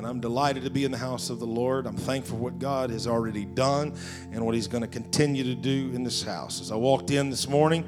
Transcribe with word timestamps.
Amen. 0.00 0.10
I'm 0.10 0.20
delighted 0.20 0.64
to 0.64 0.70
be 0.70 0.84
in 0.84 0.90
the 0.90 0.98
house 0.98 1.28
of 1.28 1.40
the 1.40 1.46
Lord. 1.46 1.86
I'm 1.86 1.96
thankful 1.96 2.38
for 2.38 2.42
what 2.42 2.58
God 2.58 2.88
has 2.88 3.06
already 3.06 3.44
done 3.44 3.94
and 4.32 4.44
what 4.46 4.54
He's 4.54 4.66
going 4.66 4.80
to 4.80 4.88
continue 4.88 5.44
to 5.44 5.54
do 5.54 5.90
in 5.94 6.02
this 6.02 6.22
house. 6.22 6.62
As 6.62 6.72
I 6.72 6.76
walked 6.76 7.10
in 7.10 7.28
this 7.28 7.46
morning, 7.46 7.84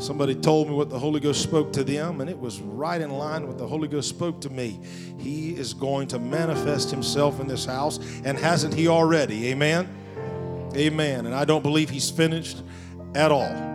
somebody 0.00 0.34
told 0.34 0.68
me 0.68 0.74
what 0.74 0.90
the 0.90 0.98
Holy 0.98 1.20
Ghost 1.20 1.40
spoke 1.40 1.72
to 1.74 1.84
them, 1.84 2.20
and 2.20 2.28
it 2.28 2.36
was 2.36 2.60
right 2.60 3.00
in 3.00 3.10
line 3.10 3.46
with 3.46 3.56
the 3.56 3.66
Holy 3.66 3.86
Ghost 3.86 4.08
spoke 4.08 4.40
to 4.40 4.50
me. 4.50 4.80
He 5.18 5.54
is 5.54 5.74
going 5.74 6.08
to 6.08 6.18
manifest 6.18 6.90
Himself 6.90 7.38
in 7.38 7.46
this 7.46 7.64
house, 7.64 8.00
and 8.24 8.36
hasn't 8.36 8.74
He 8.74 8.88
already? 8.88 9.48
Amen. 9.48 9.88
Amen. 10.74 11.26
And 11.26 11.34
I 11.36 11.44
don't 11.44 11.62
believe 11.62 11.88
He's 11.88 12.10
finished 12.10 12.62
at 13.14 13.30
all 13.30 13.71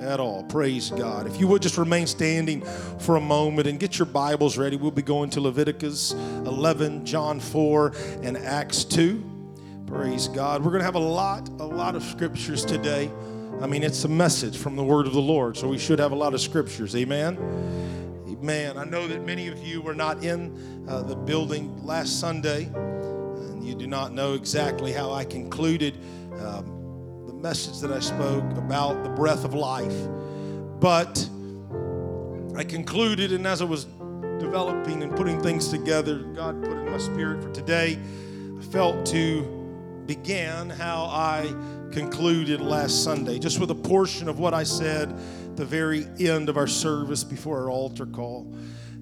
at 0.00 0.20
all. 0.20 0.44
Praise 0.44 0.90
God. 0.90 1.26
If 1.26 1.40
you 1.40 1.48
would 1.48 1.62
just 1.62 1.78
remain 1.78 2.06
standing 2.06 2.62
for 2.98 3.16
a 3.16 3.20
moment 3.20 3.66
and 3.66 3.80
get 3.80 3.98
your 3.98 4.06
Bibles 4.06 4.58
ready, 4.58 4.76
we'll 4.76 4.90
be 4.90 5.02
going 5.02 5.30
to 5.30 5.40
Leviticus 5.40 6.12
11, 6.12 7.06
John 7.06 7.40
4, 7.40 7.92
and 8.22 8.36
Acts 8.36 8.84
2. 8.84 9.84
Praise 9.86 10.28
God. 10.28 10.62
We're 10.62 10.70
going 10.70 10.80
to 10.80 10.86
have 10.86 10.96
a 10.96 10.98
lot, 10.98 11.48
a 11.48 11.66
lot 11.66 11.94
of 11.94 12.02
scriptures 12.02 12.64
today. 12.64 13.10
I 13.60 13.66
mean, 13.66 13.82
it's 13.82 14.04
a 14.04 14.08
message 14.08 14.58
from 14.58 14.76
the 14.76 14.84
word 14.84 15.06
of 15.06 15.14
the 15.14 15.20
Lord, 15.20 15.56
so 15.56 15.68
we 15.68 15.78
should 15.78 15.98
have 15.98 16.12
a 16.12 16.16
lot 16.16 16.34
of 16.34 16.40
scriptures. 16.40 16.94
Amen. 16.94 17.38
Amen. 18.28 18.76
I 18.76 18.84
know 18.84 19.08
that 19.08 19.24
many 19.24 19.48
of 19.48 19.58
you 19.58 19.80
were 19.80 19.94
not 19.94 20.22
in 20.22 20.84
uh, 20.88 21.02
the 21.02 21.16
building 21.16 21.84
last 21.84 22.20
Sunday, 22.20 22.64
and 22.64 23.64
you 23.64 23.74
do 23.74 23.86
not 23.86 24.12
know 24.12 24.34
exactly 24.34 24.92
how 24.92 25.12
I 25.12 25.24
concluded. 25.24 25.96
Um, 26.38 26.75
message 27.40 27.80
that 27.80 27.92
I 27.92 28.00
spoke 28.00 28.44
about 28.56 29.04
the 29.04 29.10
breath 29.10 29.44
of 29.44 29.54
life. 29.54 29.94
But 30.80 31.28
I 32.56 32.64
concluded, 32.64 33.32
and 33.32 33.46
as 33.46 33.60
I 33.60 33.64
was 33.64 33.84
developing 34.38 35.02
and 35.02 35.14
putting 35.14 35.40
things 35.40 35.68
together, 35.68 36.18
God 36.18 36.62
put 36.62 36.72
in 36.72 36.90
my 36.90 36.98
spirit 36.98 37.42
for 37.42 37.52
today, 37.52 37.98
I 38.58 38.62
felt 38.62 39.06
to 39.06 39.42
begin 40.06 40.70
how 40.70 41.04
I 41.04 41.52
concluded 41.92 42.60
last 42.60 43.04
Sunday, 43.04 43.38
just 43.38 43.58
with 43.58 43.70
a 43.70 43.74
portion 43.74 44.28
of 44.28 44.38
what 44.38 44.54
I 44.54 44.62
said 44.62 45.18
the 45.56 45.64
very 45.64 46.06
end 46.18 46.48
of 46.48 46.56
our 46.56 46.66
service 46.66 47.24
before 47.24 47.62
our 47.62 47.70
altar 47.70 48.06
call. 48.06 48.52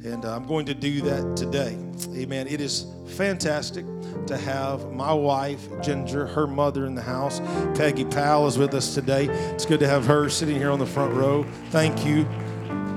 And 0.05 0.25
uh, 0.25 0.36
I'm 0.36 0.47
going 0.47 0.67
to 0.67 0.75
do 0.75 1.01
that 1.03 1.36
today. 1.36 1.78
Amen. 2.14 2.47
It 2.47 2.61
is 2.61 2.86
fantastic 3.17 3.84
to 4.27 4.37
have 4.37 4.93
my 4.93 5.12
wife, 5.12 5.69
Ginger, 5.83 6.27
her 6.27 6.47
mother 6.47 6.87
in 6.87 6.95
the 6.95 7.03
house. 7.03 7.41
Peggy 7.77 8.05
Powell 8.05 8.47
is 8.47 8.59
with 8.59 8.75
us 8.75 8.95
today. 8.95 9.27
It's 9.27 9.67
good 9.67 9.81
to 9.81 9.89
have 9.89 10.07
her 10.07 10.29
sitting 10.29 10.57
here 10.57 10.70
on 10.70 10.79
the 10.79 10.87
front 10.87 11.15
row. 11.15 11.45
Thank 11.70 12.05
you 12.05 12.25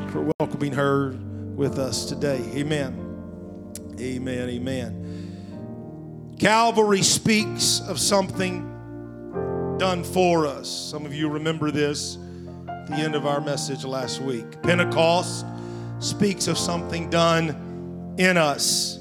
for 0.09 0.31
welcoming 0.39 0.73
her 0.73 1.11
with 1.55 1.79
us 1.79 2.05
today. 2.05 2.41
Amen. 2.55 3.03
Amen. 3.99 4.49
Amen. 4.49 6.35
Calvary 6.39 7.01
speaks 7.01 7.81
of 7.81 7.99
something 7.99 8.63
done 9.79 10.03
for 10.03 10.45
us. 10.45 10.69
Some 10.69 11.05
of 11.05 11.13
you 11.13 11.29
remember 11.29 11.71
this 11.71 12.17
the 12.87 12.93
end 12.93 13.15
of 13.15 13.25
our 13.25 13.41
message 13.41 13.83
last 13.83 14.21
week. 14.21 14.61
Pentecost 14.61 15.45
speaks 15.99 16.47
of 16.47 16.57
something 16.57 17.09
done 17.09 18.15
in 18.17 18.37
us. 18.37 18.96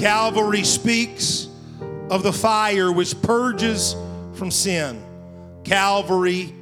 Calvary 0.00 0.64
speaks 0.64 1.46
of 2.08 2.22
the 2.22 2.32
fire 2.32 2.90
which 2.90 3.20
purges 3.20 3.94
from 4.32 4.50
sin. 4.50 5.04
Calvary 5.62 6.54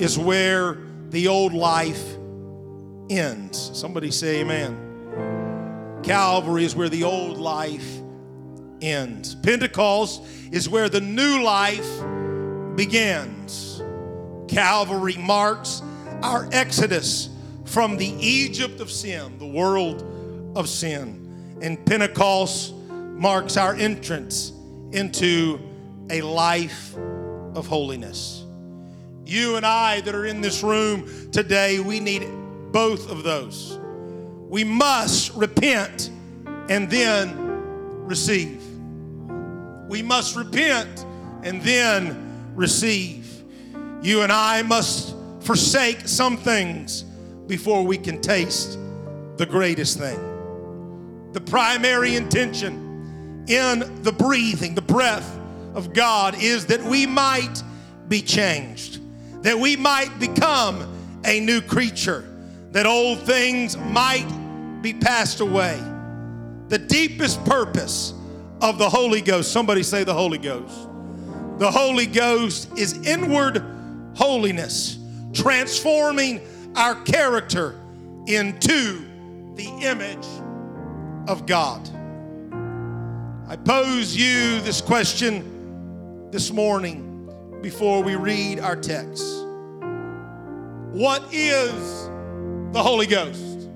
is 0.00 0.18
where 0.18 0.76
the 1.10 1.28
old 1.28 1.52
life 1.52 2.16
ends. 3.08 3.70
Somebody 3.74 4.10
say 4.10 4.40
amen. 4.40 6.00
Calvary 6.02 6.64
is 6.64 6.74
where 6.74 6.88
the 6.88 7.04
old 7.04 7.38
life 7.38 8.00
ends. 8.82 9.36
Pentecost 9.36 10.24
is 10.50 10.68
where 10.68 10.88
the 10.88 11.00
new 11.00 11.44
life 11.44 11.86
begins. 12.74 13.80
Calvary 14.48 15.16
marks 15.16 15.80
our 16.24 16.48
exodus 16.50 17.28
from 17.66 17.96
the 17.98 18.12
Egypt 18.18 18.80
of 18.80 18.90
sin, 18.90 19.38
the 19.38 19.46
world 19.46 20.02
of 20.56 20.68
sin. 20.68 21.58
And 21.62 21.86
Pentecost 21.86 22.74
marks 23.20 23.58
our 23.58 23.74
entrance 23.74 24.54
into 24.92 25.60
a 26.08 26.22
life 26.22 26.96
of 27.54 27.66
holiness. 27.66 28.46
You 29.26 29.56
and 29.56 29.66
I 29.66 30.00
that 30.00 30.14
are 30.14 30.24
in 30.24 30.40
this 30.40 30.62
room 30.62 31.30
today, 31.30 31.80
we 31.80 32.00
need 32.00 32.26
both 32.72 33.10
of 33.10 33.22
those. 33.22 33.78
We 34.48 34.64
must 34.64 35.34
repent 35.34 36.10
and 36.70 36.90
then 36.90 37.36
receive. 38.06 38.62
We 39.86 40.00
must 40.00 40.34
repent 40.34 41.04
and 41.42 41.60
then 41.60 42.54
receive. 42.54 43.44
You 44.00 44.22
and 44.22 44.32
I 44.32 44.62
must 44.62 45.14
forsake 45.40 46.08
some 46.08 46.38
things 46.38 47.02
before 47.46 47.84
we 47.84 47.98
can 47.98 48.22
taste 48.22 48.78
the 49.36 49.44
greatest 49.44 49.98
thing. 49.98 50.18
The 51.34 51.40
primary 51.42 52.16
intention 52.16 52.89
in 53.46 54.02
the 54.02 54.12
breathing, 54.12 54.74
the 54.74 54.82
breath 54.82 55.38
of 55.74 55.92
God, 55.92 56.34
is 56.40 56.66
that 56.66 56.82
we 56.82 57.06
might 57.06 57.62
be 58.08 58.22
changed, 58.22 59.00
that 59.42 59.58
we 59.58 59.76
might 59.76 60.18
become 60.18 61.20
a 61.24 61.40
new 61.40 61.60
creature, 61.60 62.24
that 62.72 62.86
old 62.86 63.20
things 63.20 63.76
might 63.76 64.26
be 64.82 64.92
passed 64.92 65.40
away. 65.40 65.78
The 66.68 66.78
deepest 66.78 67.44
purpose 67.44 68.14
of 68.60 68.78
the 68.78 68.88
Holy 68.88 69.20
Ghost, 69.20 69.52
somebody 69.52 69.82
say 69.82 70.04
the 70.04 70.14
Holy 70.14 70.38
Ghost. 70.38 70.88
The 71.58 71.70
Holy 71.70 72.06
Ghost 72.06 72.70
is 72.78 73.06
inward 73.06 73.62
holiness, 74.14 74.98
transforming 75.32 76.40
our 76.76 76.94
character 77.02 77.78
into 78.26 79.04
the 79.56 79.68
image 79.82 80.26
of 81.28 81.46
God. 81.46 81.88
I 83.50 83.56
pose 83.56 84.16
you 84.16 84.60
this 84.60 84.80
question 84.80 86.30
this 86.30 86.52
morning 86.52 87.28
before 87.60 88.00
we 88.00 88.14
read 88.14 88.60
our 88.60 88.76
text. 88.76 89.24
What 90.92 91.34
is 91.34 91.72
the 92.72 92.80
Holy 92.80 93.08
Ghost? 93.08 93.68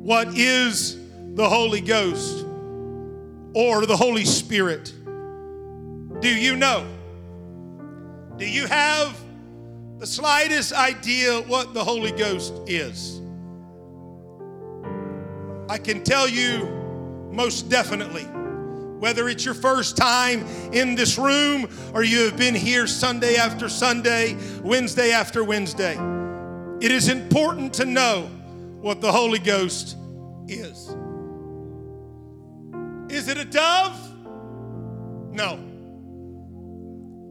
What 0.00 0.38
is 0.38 0.98
the 1.34 1.46
Holy 1.46 1.82
Ghost 1.82 2.46
or 3.52 3.84
the 3.84 3.94
Holy 3.94 4.24
Spirit? 4.24 4.90
Do 6.20 6.34
you 6.34 6.56
know? 6.56 6.86
Do 8.38 8.48
you 8.48 8.66
have 8.68 9.14
the 9.98 10.06
slightest 10.06 10.72
idea 10.72 11.42
what 11.42 11.74
the 11.74 11.84
Holy 11.84 12.12
Ghost 12.12 12.54
is. 12.66 13.20
I 15.68 15.76
can 15.76 16.02
tell 16.02 16.26
you 16.26 16.80
most 17.30 17.68
definitely, 17.68 18.26
whether 19.00 19.28
it's 19.30 19.46
your 19.46 19.54
first 19.54 19.96
time 19.96 20.44
in 20.72 20.94
this 20.94 21.18
room 21.18 21.66
or 21.94 22.04
you 22.04 22.20
have 22.26 22.36
been 22.36 22.54
here 22.54 22.86
Sunday 22.86 23.36
after 23.36 23.68
Sunday, 23.68 24.36
Wednesday 24.62 25.10
after 25.10 25.42
Wednesday, 25.42 25.96
it 26.80 26.92
is 26.92 27.08
important 27.08 27.72
to 27.74 27.86
know 27.86 28.30
what 28.82 29.00
the 29.00 29.10
Holy 29.10 29.38
Ghost 29.38 29.96
is. 30.48 30.94
Is 33.10 33.28
it 33.28 33.38
a 33.38 33.44
dove? 33.44 33.98
No. 35.32 35.58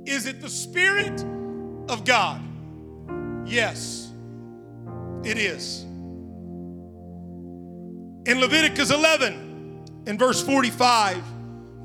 Is 0.06 0.26
it 0.26 0.42
the 0.42 0.50
Spirit 0.50 1.22
of 1.88 2.04
God? 2.04 2.42
Yes, 3.46 4.12
it 5.24 5.38
is. 5.38 5.84
In 8.26 8.40
Leviticus 8.40 8.90
11, 8.90 9.86
in 10.08 10.18
verse 10.18 10.42
45, 10.42 11.24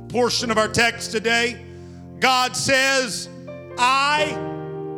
portion 0.09 0.51
of 0.51 0.59
our 0.59 0.69
text 0.69 1.13
today, 1.13 1.61
God 2.21 2.57
says, 2.57 3.29
I 3.79 4.23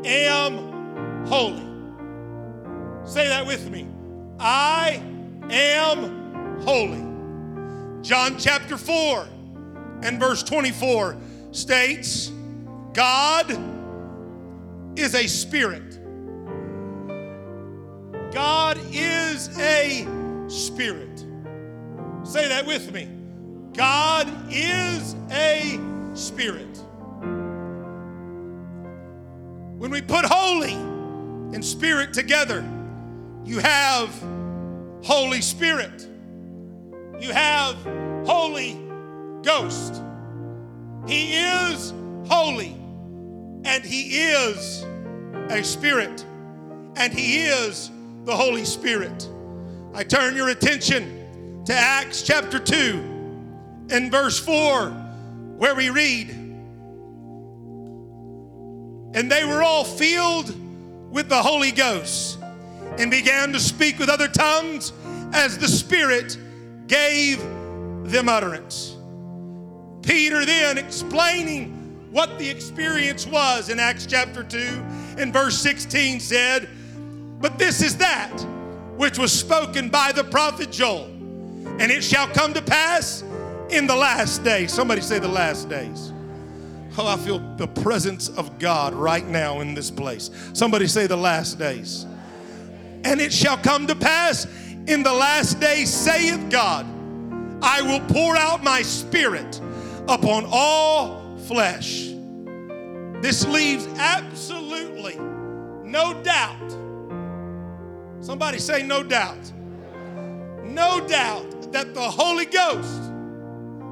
am 0.05 1.27
holy. 1.27 1.67
Say 3.05 3.29
that 3.29 3.47
with 3.47 3.71
me. 3.71 3.87
I 4.39 5.03
am 5.51 6.61
holy. 6.61 7.05
John 8.03 8.39
chapter 8.39 8.77
4 8.77 9.27
and 10.03 10.21
verse 10.21 10.43
24 10.43 11.17
states, 11.53 12.31
God 12.93 13.51
is 14.99 15.15
a 15.15 15.27
spirit. 15.27 15.99
God 18.33 18.79
is 18.93 19.49
a 19.59 20.07
spirit. 20.49 21.25
Say 22.25 22.49
that 22.49 22.67
with 22.67 22.93
me. 22.93 23.16
God 23.77 24.33
is 24.51 25.15
a 25.31 25.79
spirit. 26.15 26.79
When 29.77 29.91
we 29.91 30.01
put 30.01 30.25
holy 30.25 30.73
and 30.73 31.63
spirit 31.63 32.15
together, 32.15 32.65
you 33.45 33.59
have 33.59 34.09
Holy 35.05 35.43
Spirit. 35.43 36.09
You 37.21 37.33
have 37.33 37.77
Holy 38.27 38.81
Ghost. 39.43 40.03
He 41.07 41.35
is 41.35 41.93
holy, 42.27 42.75
and 43.65 43.85
He 43.85 44.21
is 44.21 44.87
a 45.51 45.63
spirit, 45.63 46.25
and 46.97 47.13
He 47.13 47.45
is 47.45 47.91
the 48.25 48.35
Holy 48.35 48.65
Spirit. 48.65 49.29
I 49.93 50.03
turn 50.03 50.35
your 50.35 50.49
attention 50.49 51.63
to 51.67 51.75
Acts 51.75 52.23
chapter 52.23 52.59
2 52.59 53.16
and 53.91 54.11
verse 54.11 54.39
4, 54.39 54.91
where 55.59 55.75
we 55.75 55.91
read, 55.91 56.31
And 59.15 59.31
they 59.31 59.45
were 59.45 59.63
all 59.63 59.85
filled 59.85 60.55
with 61.13 61.29
the 61.29 61.43
Holy 61.43 61.73
Ghost 61.73 62.39
and 62.99 63.11
began 63.11 63.53
to 63.53 63.61
speak 63.61 63.99
with 63.99 64.09
other 64.09 64.29
tongues 64.29 64.93
as 65.33 65.59
the 65.59 65.69
Spirit 65.69 66.37
gave 66.87 67.41
them 68.05 68.29
utterance. 68.29 68.97
Peter 70.03 70.45
then 70.45 70.79
explaining 70.79 71.73
what 72.11 72.39
the 72.39 72.49
experience 72.49 73.27
was 73.27 73.69
in 73.69 73.81
Acts 73.81 74.07
chapter 74.07 74.45
2 74.45 74.59
and 75.19 75.33
verse 75.33 75.59
16 75.59 76.21
said, 76.21 76.69
But 77.41 77.59
this 77.59 77.83
is 77.83 77.97
that 77.99 78.39
which 78.97 79.19
was 79.19 79.33
spoken 79.33 79.89
by 79.89 80.13
the 80.13 80.25
prophet 80.25 80.71
Joel, 80.71 81.07
and 81.79 81.91
it 81.93 82.03
shall 82.03 82.27
come 82.29 82.55
to 82.55 82.63
pass 82.63 83.23
in 83.71 83.87
the 83.87 83.97
last 83.97 84.45
days. 84.45 84.73
Somebody 84.73 85.01
say 85.01 85.19
the 85.19 85.29
last 85.29 85.69
days. 85.69 86.13
Oh, 86.99 87.07
I 87.07 87.17
feel 87.17 87.39
the 87.57 87.69
presence 87.69 88.29
of 88.31 88.59
God 88.59 88.95
right 88.95 89.27
now 89.27 89.61
in 89.61 89.75
this 89.75 89.91
place. 89.91 90.31
Somebody 90.55 90.87
say 90.87 91.07
the 91.07 91.17
last 91.17 91.59
days. 91.59 92.07
And 93.05 93.21
it 93.21 93.33
shall 93.33 93.59
come 93.59 93.87
to 93.87 93.95
pass 93.95 94.47
in 94.87 95.03
the 95.03 95.13
last 95.13 95.61
days, 95.61 95.93
saith 95.93 96.49
God, 96.49 96.87
I 97.63 97.83
will 97.83 98.01
pour 98.09 98.37
out 98.37 98.63
my 98.63 98.83
spirit 98.83 99.61
upon 100.09 100.45
all 100.47 101.39
flesh. 101.41 102.13
This 103.21 103.47
leaves 103.47 103.87
absolutely 103.99 105.17
no 105.87 106.15
doubt. 106.23 106.71
Somebody 108.21 108.59
say, 108.59 108.83
no 108.83 109.03
doubt. 109.03 109.53
No 110.65 111.07
doubt 111.07 111.73
that 111.73 111.95
the 111.95 112.03
Holy 112.03 112.45
Ghost 112.45 113.06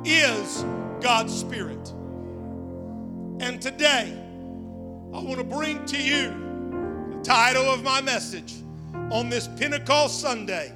is 0.04 0.64
God's 1.00 1.34
Spirit. 1.38 1.92
And 3.40 3.60
today, 3.60 4.12
I 5.12 5.18
want 5.18 5.36
to 5.38 5.44
bring 5.44 5.84
to 5.86 6.00
you 6.00 6.28
the 7.10 7.22
title 7.22 7.64
of 7.64 7.82
my 7.82 8.00
message 8.00 8.54
on 9.10 9.28
this 9.28 9.48
Pentecost 9.48 10.20
Sunday 10.20 10.72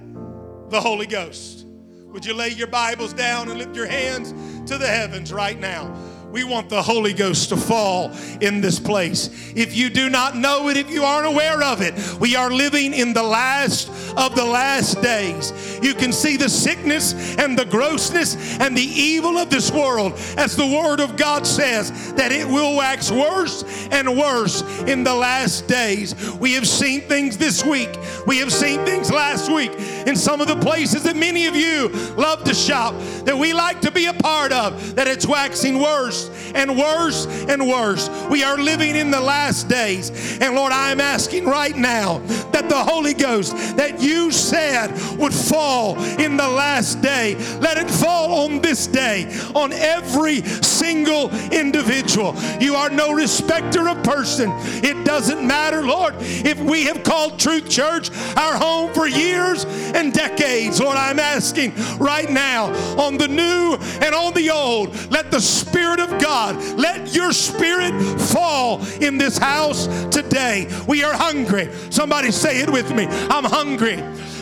the 0.69 0.80
Holy 0.80 1.06
Ghost. 1.06 1.66
Would 2.08 2.25
you 2.26 2.34
lay 2.34 2.50
your 2.50 2.66
Bibles 2.66 3.12
down 3.12 3.48
and 3.48 3.58
lift 3.58 3.75
your 3.75 3.86
hands 3.86 4.32
to 4.70 4.78
the 4.78 4.86
heavens 4.86 5.32
right 5.32 5.58
now? 5.58 5.94
We 6.30 6.44
want 6.44 6.69
the 6.69 6.82
Holy 6.82 7.14
Ghost 7.14 7.48
to 7.48 7.56
fall 7.56 8.12
in 8.40 8.60
this 8.60 8.78
place. 8.78 9.30
If 9.56 9.75
you 9.75 9.88
do 9.88 10.10
not 10.10 10.36
know 10.36 10.69
it, 10.69 10.76
if 10.76 10.90
you 10.90 11.02
aren't 11.02 11.26
aware 11.26 11.62
of 11.62 11.80
it, 11.80 11.94
we 12.20 12.36
are 12.36 12.50
living 12.50 12.92
in 12.92 13.14
the 13.14 13.22
last 13.22 13.88
of 14.16 14.34
the 14.34 14.44
last 14.44 15.00
days. 15.00 15.52
You 15.82 15.94
can 15.94 16.12
see 16.12 16.36
the 16.36 16.48
sickness 16.48 17.36
and 17.38 17.58
the 17.58 17.64
grossness 17.64 18.58
and 18.58 18.76
the 18.76 18.82
evil 18.82 19.38
of 19.38 19.48
this 19.48 19.70
world 19.70 20.12
as 20.36 20.54
the 20.54 20.66
Word 20.66 21.00
of 21.00 21.16
God 21.16 21.46
says 21.46 22.12
that 22.14 22.30
it 22.30 22.46
will 22.46 22.76
wax 22.76 23.10
worse 23.10 23.64
and 23.90 24.19
worse 24.19 24.62
in 24.86 25.04
the 25.04 25.14
last 25.14 25.66
days. 25.66 26.14
We 26.38 26.52
have 26.54 26.69
seen 26.69 27.02
things 27.02 27.38
this 27.38 27.64
week, 27.64 27.90
we 28.26 28.38
have 28.38 28.52
seen 28.52 28.84
things 28.84 29.10
last 29.10 29.50
week 29.50 29.72
in 30.06 30.14
some 30.14 30.40
of 30.40 30.48
the 30.48 30.56
places 30.56 31.04
that 31.04 31.16
many 31.16 31.46
of 31.46 31.56
you 31.56 31.88
love 32.16 32.44
to 32.44 32.54
shop, 32.54 32.94
that 33.25 33.36
we 33.36 33.54
like 33.54 33.80
to 33.82 33.90
be 33.90 34.06
a 34.06 34.14
part 34.14 34.52
of, 34.52 34.96
that 34.96 35.06
it's 35.06 35.26
waxing 35.26 35.78
worse 35.78 36.18
worse 36.19 36.53
and 36.55 36.76
worse 36.76 37.26
and 37.49 37.69
worse. 37.69 38.09
We 38.31 38.43
are 38.43 38.59
living 38.59 38.97
in 38.97 39.11
the 39.11 39.20
last 39.20 39.69
days. 39.69 40.11
And 40.41 40.55
Lord, 40.55 40.73
I'm 40.73 41.00
asking 41.00 41.47
right 41.47 41.76
now 41.76 42.19
that 42.53 42.69
the 42.69 42.76
Holy 42.76 43.15
Ghost 43.15 43.56
that 43.76 44.00
you 44.00 44.31
said 44.31 44.91
would 45.19 45.35
fall 45.35 45.99
in 46.19 46.37
the 46.37 46.49
last 46.49 47.00
day, 47.00 47.35
let 47.61 47.76
it 47.76 47.91
fall 47.91 48.44
on 48.47 48.61
this 48.61 48.87
day, 48.87 49.26
on 49.55 49.73
every 49.73 50.43
single 50.43 51.31
individual. 51.50 52.35
You 52.61 52.75
are 52.75 52.91
no 52.91 53.12
respecter 53.12 53.88
of 53.88 54.03
person. 54.03 54.50
It 54.85 55.05
doesn't 55.05 55.47
matter, 55.47 55.82
Lord, 55.82 56.14
if 56.19 56.59
we 56.59 56.85
have 56.85 57.03
called 57.03 57.38
Truth 57.38 57.69
Church 57.69 58.11
our 58.37 58.56
home 58.56 58.93
for 58.93 59.06
years 59.06 59.64
and 59.64 60.12
decades. 60.12 60.81
Lord, 60.81 60.97
I'm 60.97 61.19
asking 61.19 61.75
right 61.99 62.31
now 62.31 62.67
on 62.97 63.19
the 63.19 63.29
new 63.29 63.76
and 64.00 64.14
on 64.14 64.35
the 64.35 64.50
old, 64.50 64.94
let 65.11 65.31
the 65.31 65.41
Spirit 65.41 66.00
of 66.00 66.07
of 66.10 66.20
God, 66.20 66.56
let 66.78 67.14
your 67.14 67.32
spirit 67.32 67.93
fall 68.20 68.84
in 69.00 69.19
this 69.19 69.38
house 69.38 69.87
today. 70.08 70.69
We 70.87 71.05
are 71.05 71.14
hungry. 71.14 71.69
Somebody 71.90 72.31
say 72.31 72.60
it 72.60 72.70
with 72.70 72.94
me. 72.94 73.06
I'm 73.06 73.44
hungry. 73.44 73.96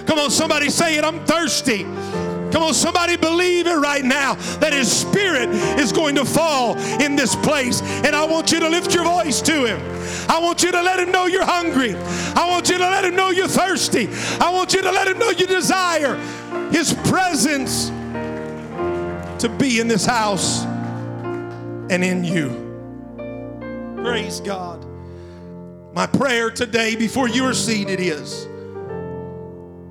Come 0.06 0.18
on, 0.18 0.30
somebody 0.30 0.70
say 0.70 0.96
it. 0.96 1.04
I'm 1.04 1.24
thirsty. 1.24 1.82
Come 2.52 2.62
on, 2.62 2.74
somebody 2.74 3.16
believe 3.16 3.66
it 3.66 3.74
right 3.74 4.04
now 4.04 4.34
that 4.60 4.72
His 4.72 4.90
Spirit 4.90 5.48
is 5.78 5.92
going 5.92 6.14
to 6.14 6.24
fall 6.24 6.76
in 7.02 7.16
this 7.16 7.34
place. 7.34 7.82
And 7.82 8.14
I 8.14 8.24
want 8.24 8.52
you 8.52 8.60
to 8.60 8.68
lift 8.68 8.94
your 8.94 9.04
voice 9.04 9.42
to 9.42 9.64
Him. 9.64 9.80
I 10.28 10.38
want 10.38 10.62
you 10.62 10.70
to 10.72 10.82
let 10.82 11.00
Him 11.00 11.10
know 11.10 11.26
you're 11.26 11.44
hungry. 11.44 11.94
I 11.94 12.48
want 12.48 12.68
you 12.68 12.78
to 12.78 12.84
let 12.84 13.04
Him 13.04 13.16
know 13.16 13.30
you're 13.30 13.48
thirsty. 13.48 14.08
I 14.40 14.50
want 14.50 14.74
you 14.74 14.82
to 14.82 14.92
let 14.92 15.08
Him 15.08 15.18
know 15.18 15.30
you 15.30 15.46
desire 15.46 16.16
His 16.70 16.92
presence 16.92 17.88
to 19.40 19.54
be 19.58 19.80
in 19.80 19.88
this 19.88 20.06
house 20.06 20.64
and 21.90 22.04
in 22.04 22.24
you. 22.24 22.64
Praise 24.02 24.40
God. 24.40 24.84
My 25.94 26.06
prayer 26.06 26.50
today 26.50 26.94
before 26.96 27.28
you 27.28 27.44
are 27.44 27.54
seated 27.54 28.00
is 28.00 28.46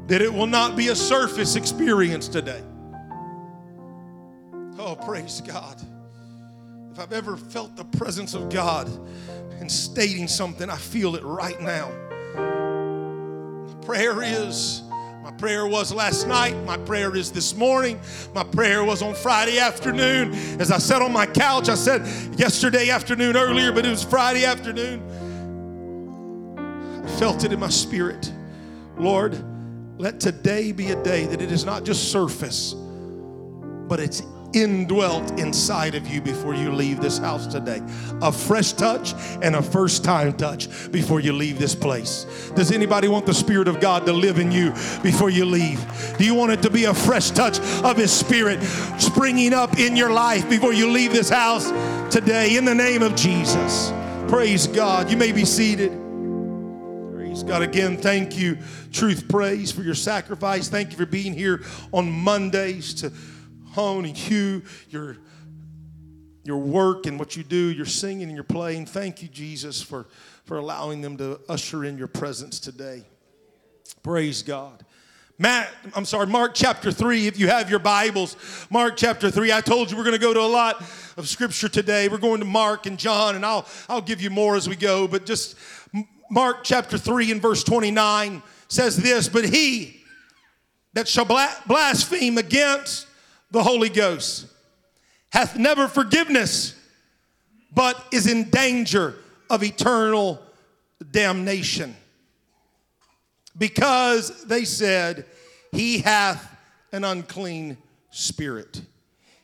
that 0.08 0.22
it 0.22 0.32
will 0.32 0.48
not 0.48 0.76
be 0.76 0.90
a 0.90 0.96
surface 0.96 1.56
experience 1.56 2.28
today. 2.28 2.62
Oh, 4.78 4.96
praise 4.96 5.42
God. 5.42 5.82
If 6.92 7.00
I've 7.00 7.12
ever 7.12 7.36
felt 7.36 7.76
the 7.76 7.86
presence 7.86 8.36
of 8.36 8.50
God 8.50 8.88
and 9.60 9.72
stating 9.72 10.28
something, 10.28 10.70
I 10.70 10.78
feel 10.78 11.16
it 11.16 11.24
right 11.24 11.60
now. 11.60 11.92
Prayer 13.82 14.22
is 14.22 14.84
my 15.26 15.32
prayer 15.32 15.66
was 15.66 15.92
last 15.92 16.28
night. 16.28 16.56
My 16.66 16.78
prayer 16.78 17.16
is 17.16 17.32
this 17.32 17.56
morning. 17.56 18.00
My 18.36 18.44
prayer 18.44 18.84
was 18.84 19.02
on 19.02 19.16
Friday 19.16 19.58
afternoon. 19.58 20.36
As 20.62 20.70
I 20.70 20.78
sat 20.78 21.02
on 21.02 21.12
my 21.12 21.26
couch, 21.26 21.68
I 21.68 21.74
said 21.74 22.06
yesterday 22.38 22.92
afternoon 22.92 23.36
earlier, 23.36 23.72
but 23.72 23.88
it 23.88 23.90
was 23.90 24.04
Friday 24.04 24.46
afternoon. 24.46 25.02
I 27.04 27.08
felt 27.18 27.44
it 27.44 27.52
in 27.52 27.60
my 27.60 27.70
spirit. 27.70 28.32
Lord, 29.00 29.36
let 29.98 30.20
today 30.20 30.72
be 30.72 30.92
a 30.92 31.04
day 31.04 31.26
that 31.26 31.42
it 31.42 31.52
is 31.52 31.66
not 31.66 31.86
just 31.86 32.12
surface, 32.12 32.76
but 32.76 34.00
it's 34.00 34.22
indwelt 34.56 35.38
inside 35.40 35.96
of 35.96 36.08
you 36.08 36.22
before 36.22 36.56
you 36.56 36.72
leave 36.72 37.02
this 37.02 37.18
house 37.18 37.46
today. 37.46 37.82
A 38.22 38.32
fresh 38.32 38.72
touch 38.72 39.14
and 39.42 39.56
a 39.56 39.62
first 39.62 40.04
time 40.04 40.34
touch 40.34 40.92
before 40.92 41.20
you 41.20 41.34
leave 41.34 41.60
this 41.60 41.76
place. 41.76 42.26
Does 42.56 42.72
anybody 42.72 43.08
want 43.08 43.26
the 43.26 43.34
Spirit 43.34 43.68
of 43.68 43.80
God 43.80 44.06
to 44.06 44.14
live 44.14 44.40
in 44.40 44.52
you 44.52 44.72
before 45.04 45.30
you 45.30 45.46
leave? 45.46 45.86
Do 46.18 46.24
you 46.24 46.34
want 46.34 46.54
it 46.54 46.62
to 46.62 46.70
be 46.70 46.86
a 46.86 46.94
fresh 46.94 47.32
touch 47.32 47.60
of 47.84 47.98
His 47.98 48.12
Spirit 48.12 48.64
springing 48.98 49.54
up 49.54 49.78
in 49.78 49.96
your 49.96 50.12
life 50.12 50.50
before 50.50 50.74
you 50.74 50.90
leave 50.90 51.12
this 51.12 51.30
house 51.30 51.70
today 52.10 52.56
in 52.56 52.64
the 52.64 52.76
name 52.76 53.04
of 53.04 53.16
Jesus? 53.16 53.92
Praise 54.30 54.68
God. 54.68 55.12
You 55.12 55.18
may 55.18 55.34
be 55.34 55.44
seated. 55.44 55.92
Praise 57.14 57.44
God. 57.44 57.62
Again, 57.62 57.98
thank 57.98 58.38
you, 58.38 58.58
Truth 58.94 59.28
Praise, 59.28 59.70
for 59.70 59.82
your 59.82 59.96
sacrifice. 59.96 60.70
Thank 60.70 60.92
you 60.92 60.98
for 60.98 61.06
being 61.06 61.34
here 61.34 61.64
on 61.92 62.10
Mondays 62.10 62.94
to 62.96 63.12
and 63.76 64.16
hue 64.16 64.64
your, 64.90 65.18
your 66.44 66.58
work 66.58 67.06
and 67.06 67.20
what 67.20 67.36
you 67.36 67.44
do, 67.44 67.72
your 67.72 67.86
singing 67.86 68.28
and 68.28 68.36
your 68.36 68.44
playing. 68.44 68.86
Thank 68.86 69.22
you, 69.22 69.28
Jesus, 69.28 69.82
for, 69.82 70.08
for 70.46 70.58
allowing 70.58 71.02
them 71.02 71.18
to 71.18 71.40
usher 71.50 71.84
in 71.84 71.98
your 71.98 72.08
presence 72.08 72.60
today. 72.60 73.04
Praise 74.04 74.44
God. 74.44 74.86
Matt, 75.38 75.70
I'm 75.94 76.06
sorry, 76.06 76.28
Mark 76.28 76.54
chapter 76.54 76.94
3, 76.94 77.28
if 77.28 77.38
you 77.38 77.48
have 77.48 77.70
your 77.70 77.80
Bibles, 77.80 78.38
Mark 78.70 78.96
chapter 78.96 79.30
3. 79.30 79.52
I 79.52 79.60
told 79.60 79.92
you 79.92 79.98
we're 79.98 80.06
going 80.06 80.16
to 80.16 80.22
go 80.22 80.34
to 80.34 80.40
a 80.40 80.44
lot 80.44 80.82
of 81.18 81.28
scripture 81.28 81.68
today. 81.68 82.08
We're 82.08 82.20
going 82.20 82.40
to 82.40 82.46
Mark 82.46 82.86
and 82.86 82.98
John, 82.98 83.36
and 83.36 83.46
I'll, 83.46 83.68
I'll 83.90 84.02
give 84.02 84.22
you 84.22 84.30
more 84.30 84.56
as 84.56 84.70
we 84.70 84.78
go. 84.78 85.10
But 85.10 85.26
just 85.26 85.58
Mark 86.32 86.64
chapter 86.64 86.98
3 86.98 87.34
and 87.34 87.42
verse 87.42 87.66
29 87.66 88.42
says 88.70 88.96
this 88.96 89.28
But 89.28 89.44
he 89.44 90.00
that 90.94 91.08
shall 91.08 91.26
blaspheme 91.26 92.38
against 92.38 93.08
the 93.56 93.64
Holy 93.64 93.88
Ghost, 93.88 94.48
hath 95.30 95.56
never 95.56 95.88
forgiveness, 95.88 96.76
but 97.74 98.06
is 98.12 98.28
in 98.28 98.50
danger 98.50 99.16
of 99.50 99.64
eternal 99.64 100.42
damnation. 101.10 101.96
Because 103.58 104.44
they 104.44 104.66
said, 104.66 105.26
He 105.72 106.00
hath 106.00 106.54
an 106.92 107.06
unclean 107.06 107.78
spirit. 108.12 108.82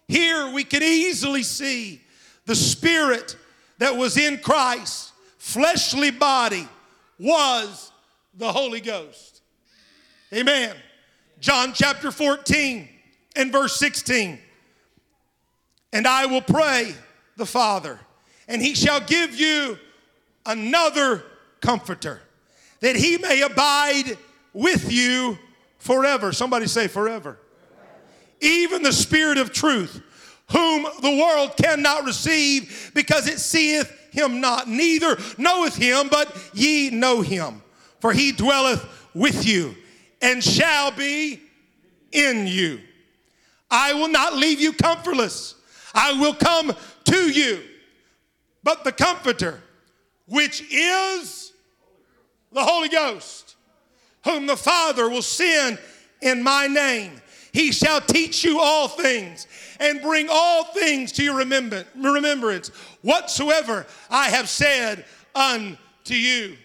Here 0.09 0.51
we 0.51 0.65
can 0.65 0.83
easily 0.83 1.43
see 1.43 2.01
the 2.45 2.55
Spirit 2.55 3.37
that 3.77 3.95
was 3.95 4.17
in 4.17 4.39
Christ, 4.39 5.13
fleshly 5.37 6.11
body, 6.11 6.67
was 7.17 7.93
the 8.33 8.51
Holy 8.51 8.81
Ghost. 8.81 9.41
Amen. 10.33 10.75
John 11.39 11.71
chapter 11.73 12.11
14 12.11 12.89
and 13.35 13.51
verse 13.51 13.75
16. 13.77 14.39
And 15.93 16.07
I 16.07 16.25
will 16.25 16.41
pray 16.41 16.95
the 17.37 17.45
Father, 17.45 17.99
and 18.47 18.61
he 18.61 18.73
shall 18.73 19.01
give 19.01 19.35
you 19.35 19.77
another 20.45 21.23
comforter, 21.59 22.21
that 22.79 22.95
he 22.95 23.17
may 23.17 23.41
abide 23.41 24.17
with 24.53 24.91
you 24.91 25.37
forever. 25.79 26.31
Somebody 26.31 26.67
say 26.67 26.87
forever. 26.87 27.37
Even 28.39 28.81
the 28.81 28.93
Spirit 28.93 29.37
of 29.37 29.53
truth, 29.53 30.01
whom 30.51 30.83
the 31.01 31.17
world 31.21 31.55
cannot 31.57 32.05
receive 32.05 32.91
because 32.93 33.27
it 33.27 33.39
seeth 33.39 33.89
him 34.11 34.41
not, 34.41 34.67
neither 34.67 35.17
knoweth 35.37 35.75
him, 35.75 36.09
but 36.09 36.35
ye 36.53 36.89
know 36.89 37.21
him. 37.21 37.61
For 37.99 38.11
he 38.11 38.31
dwelleth 38.31 38.83
with 39.13 39.45
you 39.45 39.75
and 40.21 40.43
shall 40.43 40.91
be 40.91 41.41
in 42.11 42.47
you. 42.47 42.79
I 43.71 43.93
will 43.93 44.09
not 44.09 44.35
leave 44.35 44.59
you 44.59 44.73
comfortless. 44.73 45.55
I 45.95 46.13
will 46.19 46.33
come 46.33 46.75
to 47.05 47.31
you. 47.31 47.61
But 48.63 48.83
the 48.83 48.91
Comforter, 48.91 49.59
which 50.27 50.61
is 50.71 51.53
the 52.51 52.63
Holy 52.63 52.89
Ghost, 52.89 53.55
whom 54.23 54.45
the 54.45 54.57
Father 54.57 55.09
will 55.09 55.23
send 55.23 55.79
in 56.21 56.43
my 56.43 56.67
name, 56.67 57.21
he 57.53 57.71
shall 57.71 57.99
teach 57.99 58.43
you 58.43 58.59
all 58.59 58.87
things 58.87 59.47
and 59.79 60.01
bring 60.01 60.27
all 60.29 60.65
things 60.65 61.11
to 61.13 61.23
your 61.23 61.35
remembrance, 61.37 62.69
whatsoever 63.01 63.87
I 64.09 64.29
have 64.29 64.47
said 64.47 65.05
unto 65.33 66.13
you. 66.13 66.55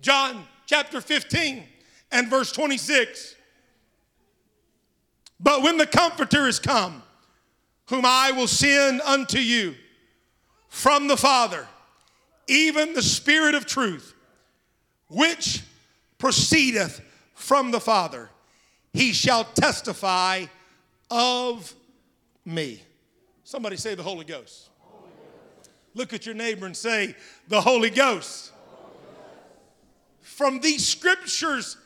John 0.00 0.44
chapter 0.66 1.00
15 1.00 1.64
and 2.12 2.28
verse 2.28 2.52
26. 2.52 3.34
But 5.42 5.62
when 5.62 5.78
the 5.78 5.86
Comforter 5.86 6.46
is 6.46 6.58
come, 6.58 7.02
whom 7.88 8.04
I 8.04 8.32
will 8.32 8.46
send 8.46 9.00
unto 9.00 9.38
you 9.38 9.74
from 10.68 11.08
the 11.08 11.16
Father, 11.16 11.66
even 12.46 12.92
the 12.92 13.02
Spirit 13.02 13.54
of 13.54 13.64
truth, 13.66 14.14
which 15.08 15.62
proceedeth 16.18 17.00
from 17.34 17.70
the 17.70 17.80
Father, 17.80 18.28
he 18.92 19.12
shall 19.12 19.44
testify 19.44 20.44
of 21.10 21.74
me. 22.44 22.82
Somebody 23.44 23.76
say 23.76 23.94
the 23.94 24.02
Holy 24.02 24.24
Ghost. 24.24 24.68
Holy 24.80 25.08
Ghost. 25.56 25.70
Look 25.94 26.12
at 26.12 26.26
your 26.26 26.34
neighbor 26.34 26.66
and 26.66 26.76
say, 26.76 27.16
the 27.48 27.60
Holy 27.60 27.90
Ghost. 27.90 28.52
Holy 28.66 28.92
Ghost. 28.92 29.32
From 30.20 30.60
these 30.60 30.86
scriptures 30.86 31.76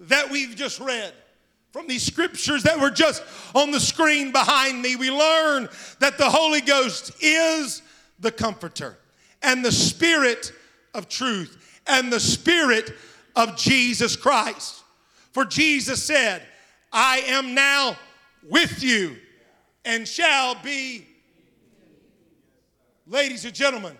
that 0.00 0.30
we've 0.30 0.54
just 0.54 0.80
read, 0.80 1.12
from 1.72 1.88
these 1.88 2.04
scriptures 2.04 2.62
that 2.64 2.78
were 2.78 2.90
just 2.90 3.22
on 3.54 3.70
the 3.70 3.80
screen 3.80 4.30
behind 4.30 4.80
me, 4.82 4.94
we 4.94 5.10
learn 5.10 5.68
that 6.00 6.18
the 6.18 6.28
Holy 6.28 6.60
Ghost 6.60 7.12
is 7.20 7.82
the 8.20 8.30
comforter 8.30 8.98
and 9.42 9.64
the 9.64 9.72
spirit 9.72 10.52
of 10.94 11.08
truth 11.08 11.80
and 11.86 12.12
the 12.12 12.20
spirit 12.20 12.92
of 13.34 13.56
Jesus 13.56 14.16
Christ. 14.16 14.82
For 15.32 15.46
Jesus 15.46 16.04
said, 16.04 16.42
I 16.92 17.18
am 17.26 17.54
now 17.54 17.96
with 18.48 18.82
you 18.82 19.16
and 19.84 20.06
shall 20.06 20.54
be. 20.62 21.06
Ladies 23.06 23.46
and 23.46 23.54
gentlemen, 23.54 23.96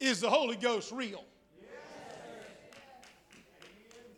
is 0.00 0.20
the 0.20 0.30
Holy 0.30 0.56
Ghost 0.56 0.92
real? 0.92 1.24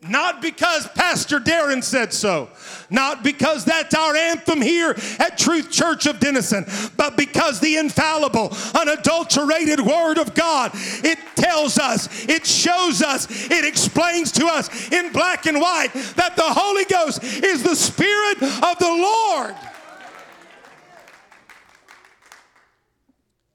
Not 0.03 0.43
because 0.43 0.87
Pastor 0.89 1.41
Darren 1.41 1.83
said 1.83 2.13
so, 2.13 2.51
not 2.91 3.25
because 3.25 3.65
that's 3.65 3.95
our 3.95 4.15
anthem 4.15 4.61
here 4.61 4.95
at 5.19 5.39
Truth 5.39 5.71
Church 5.71 6.07
of 6.07 6.21
Denison, 6.21 6.65
but 6.97 7.17
because 7.17 7.61
the 7.61 7.77
infallible, 7.77 8.55
unadulterated 8.75 9.81
Word 9.81 10.19
of 10.19 10.35
God, 10.35 10.71
it 10.75 11.19
tells 11.35 11.79
us, 11.79 12.29
it 12.29 12.47
shows 12.47 13.03
us, 13.03 13.27
it 13.51 13.65
explains 13.65 14.31
to 14.33 14.47
us 14.47 14.93
in 14.93 15.13
black 15.13 15.47
and 15.47 15.61
white 15.61 15.93
that 16.17 16.37
the 16.37 16.43
Holy 16.43 16.85
Ghost 16.85 17.25
is 17.25 17.63
the 17.63 17.75
Spirit 17.75 18.43
of 18.43 18.79
the 18.79 18.87
Lord. 18.87 19.57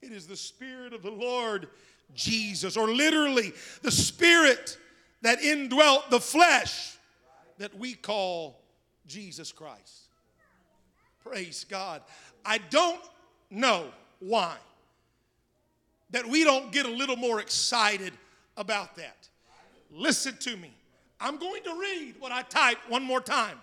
It 0.01 0.11
is 0.11 0.27
the 0.27 0.35
Spirit 0.35 0.93
of 0.93 1.03
the 1.03 1.11
Lord 1.11 1.69
Jesus, 2.13 2.75
or 2.75 2.89
literally 2.89 3.53
the 3.83 3.91
Spirit 3.91 4.77
that 5.21 5.41
indwelt 5.41 6.09
the 6.09 6.19
flesh 6.19 6.97
that 7.57 7.77
we 7.77 7.93
call 7.93 8.59
Jesus 9.07 9.51
Christ. 9.51 10.09
Praise 11.23 11.65
God. 11.69 12.01
I 12.45 12.57
don't 12.57 13.01
know 13.49 13.85
why 14.19 14.55
that 16.11 16.27
we 16.27 16.43
don't 16.43 16.71
get 16.71 16.85
a 16.85 16.91
little 16.91 17.15
more 17.15 17.39
excited 17.39 18.13
about 18.57 18.95
that. 18.97 19.29
Listen 19.91 20.35
to 20.37 20.55
me. 20.57 20.71
I'm 21.19 21.37
going 21.37 21.63
to 21.63 21.79
read 21.79 22.15
what 22.19 22.31
I 22.31 22.41
typed 22.43 22.89
one 22.89 23.03
more 23.03 23.21
time. 23.21 23.57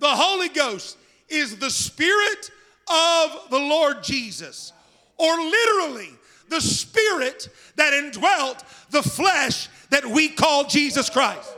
The 0.00 0.08
Holy 0.08 0.48
Ghost 0.48 0.98
is 1.28 1.56
the 1.56 1.70
Spirit 1.70 2.50
of 2.88 3.50
the 3.50 3.58
Lord 3.58 4.02
Jesus, 4.02 4.72
or 5.16 5.36
literally, 5.36 6.10
the 6.48 6.60
Spirit 6.60 7.48
that 7.76 7.94
indwelt 7.94 8.64
the 8.90 9.02
flesh 9.02 9.68
that 9.94 10.04
we 10.04 10.28
call 10.28 10.64
Jesus 10.64 11.08
Christ. 11.08 11.54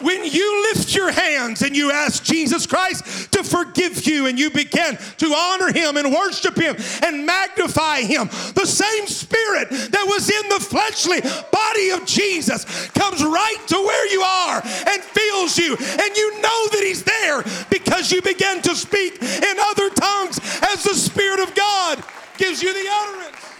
When 0.00 0.24
you 0.24 0.62
lift 0.72 0.94
your 0.94 1.10
hands 1.10 1.62
and 1.62 1.76
you 1.76 1.90
ask 1.90 2.22
Jesus 2.22 2.64
Christ 2.64 3.32
to 3.32 3.42
forgive 3.42 4.06
you 4.06 4.26
and 4.26 4.38
you 4.38 4.50
begin 4.50 4.96
to 5.16 5.26
honor 5.34 5.72
him 5.72 5.96
and 5.96 6.14
worship 6.14 6.56
him 6.56 6.76
and 7.02 7.26
magnify 7.26 8.02
him, 8.02 8.28
the 8.54 8.64
same 8.64 9.08
spirit 9.08 9.70
that 9.70 10.06
was 10.06 10.30
in 10.30 10.48
the 10.50 10.60
fleshly 10.60 11.20
body 11.50 11.90
of 11.90 12.06
Jesus 12.06 12.64
comes 12.90 13.24
right 13.24 13.58
to 13.66 13.74
where 13.74 14.12
you 14.12 14.20
are 14.20 14.62
and 14.62 15.02
fills 15.02 15.58
you. 15.58 15.72
And 15.74 16.16
you 16.16 16.40
know 16.40 16.68
that 16.70 16.84
he's 16.84 17.02
there 17.02 17.42
because 17.70 18.12
you 18.12 18.22
begin 18.22 18.62
to 18.62 18.76
speak 18.76 19.20
in 19.20 19.56
other 19.58 19.90
tongues 19.90 20.38
as 20.62 20.84
the 20.84 20.94
Spirit 20.94 21.40
of 21.40 21.56
God 21.56 22.04
gives 22.36 22.62
you 22.62 22.72
the 22.72 22.88
utterance. 22.88 23.57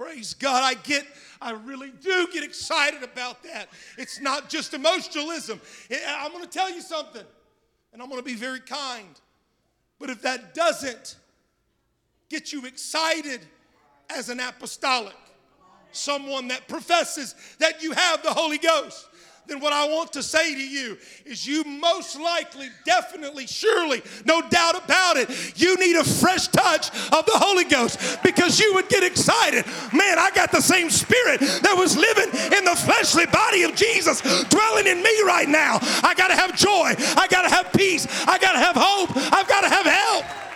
Praise 0.00 0.32
God. 0.32 0.62
I 0.64 0.80
get, 0.80 1.04
I 1.42 1.50
really 1.50 1.90
do 1.90 2.26
get 2.32 2.42
excited 2.42 3.02
about 3.02 3.42
that. 3.42 3.68
It's 3.98 4.18
not 4.18 4.48
just 4.48 4.72
emotionalism. 4.72 5.60
I'm 6.08 6.32
going 6.32 6.42
to 6.42 6.48
tell 6.48 6.70
you 6.70 6.80
something, 6.80 7.24
and 7.92 8.00
I'm 8.00 8.08
going 8.08 8.18
to 8.18 8.24
be 8.24 8.34
very 8.34 8.60
kind. 8.60 9.20
But 9.98 10.08
if 10.08 10.22
that 10.22 10.54
doesn't 10.54 11.16
get 12.30 12.50
you 12.50 12.64
excited 12.64 13.42
as 14.08 14.30
an 14.30 14.40
apostolic, 14.40 15.12
someone 15.92 16.48
that 16.48 16.66
professes 16.66 17.34
that 17.58 17.82
you 17.82 17.92
have 17.92 18.22
the 18.22 18.32
Holy 18.32 18.56
Ghost, 18.56 19.06
then 19.46 19.60
what 19.60 19.72
I 19.72 19.88
want 19.88 20.12
to 20.12 20.22
say 20.22 20.54
to 20.54 20.68
you 20.68 20.96
is 21.24 21.46
you 21.46 21.64
most 21.64 22.18
likely, 22.18 22.68
definitely, 22.84 23.46
surely, 23.46 24.02
no 24.24 24.42
doubt 24.48 24.84
about 24.84 25.16
it, 25.16 25.28
you 25.60 25.76
need 25.76 25.96
a 25.96 26.04
fresh 26.04 26.48
touch 26.48 26.90
of 27.12 27.26
the 27.26 27.34
Holy 27.34 27.64
Ghost 27.64 28.22
because 28.22 28.60
you 28.60 28.74
would 28.74 28.88
get 28.88 29.02
excited. 29.02 29.66
Man, 29.92 30.18
I 30.18 30.30
got 30.34 30.52
the 30.52 30.60
same 30.60 30.88
spirit 30.88 31.40
that 31.40 31.74
was 31.76 31.96
living 31.96 32.28
in 32.56 32.64
the 32.64 32.76
fleshly 32.76 33.26
body 33.26 33.64
of 33.64 33.74
Jesus 33.74 34.20
dwelling 34.48 34.86
in 34.86 35.02
me 35.02 35.22
right 35.26 35.48
now. 35.48 35.78
I 36.02 36.14
got 36.16 36.28
to 36.28 36.36
have 36.36 36.56
joy. 36.56 36.94
I 37.16 37.26
got 37.28 37.42
to 37.42 37.48
have 37.48 37.72
peace. 37.72 38.06
I 38.28 38.38
got 38.38 38.52
to 38.52 38.58
have 38.58 38.76
hope. 38.78 39.10
I've 39.32 39.48
got 39.48 39.62
to 39.62 39.68
have 39.68 39.86
help. 39.86 40.49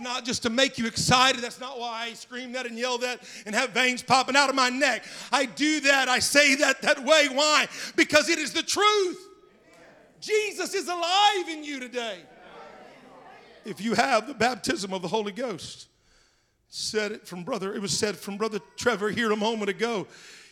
Not 0.00 0.24
just 0.24 0.42
to 0.42 0.50
make 0.50 0.78
you 0.78 0.86
excited. 0.86 1.42
That's 1.42 1.60
not 1.60 1.78
why 1.78 2.08
I 2.08 2.14
scream 2.14 2.52
that 2.52 2.66
and 2.66 2.78
yell 2.78 2.98
that 2.98 3.22
and 3.46 3.54
have 3.54 3.70
veins 3.70 4.02
popping 4.02 4.36
out 4.36 4.48
of 4.48 4.54
my 4.54 4.68
neck. 4.68 5.04
I 5.32 5.46
do 5.46 5.80
that, 5.80 6.08
I 6.08 6.18
say 6.18 6.56
that 6.56 6.82
that 6.82 7.04
way. 7.04 7.28
Why? 7.30 7.66
Because 7.96 8.28
it 8.28 8.38
is 8.38 8.52
the 8.52 8.62
truth. 8.62 9.18
Jesus 10.20 10.74
is 10.74 10.88
alive 10.88 11.48
in 11.48 11.64
you 11.64 11.80
today. 11.80 12.18
If 13.64 13.80
you 13.80 13.94
have 13.94 14.26
the 14.26 14.34
baptism 14.34 14.92
of 14.92 15.02
the 15.02 15.08
Holy 15.08 15.32
Ghost, 15.32 15.88
said 16.68 17.12
it 17.12 17.26
from 17.26 17.42
brother, 17.42 17.74
it 17.74 17.82
was 17.82 17.96
said 17.96 18.16
from 18.16 18.36
brother 18.36 18.60
Trevor 18.76 19.10
here 19.10 19.32
a 19.32 19.36
moment 19.36 19.70
ago. 19.70 20.06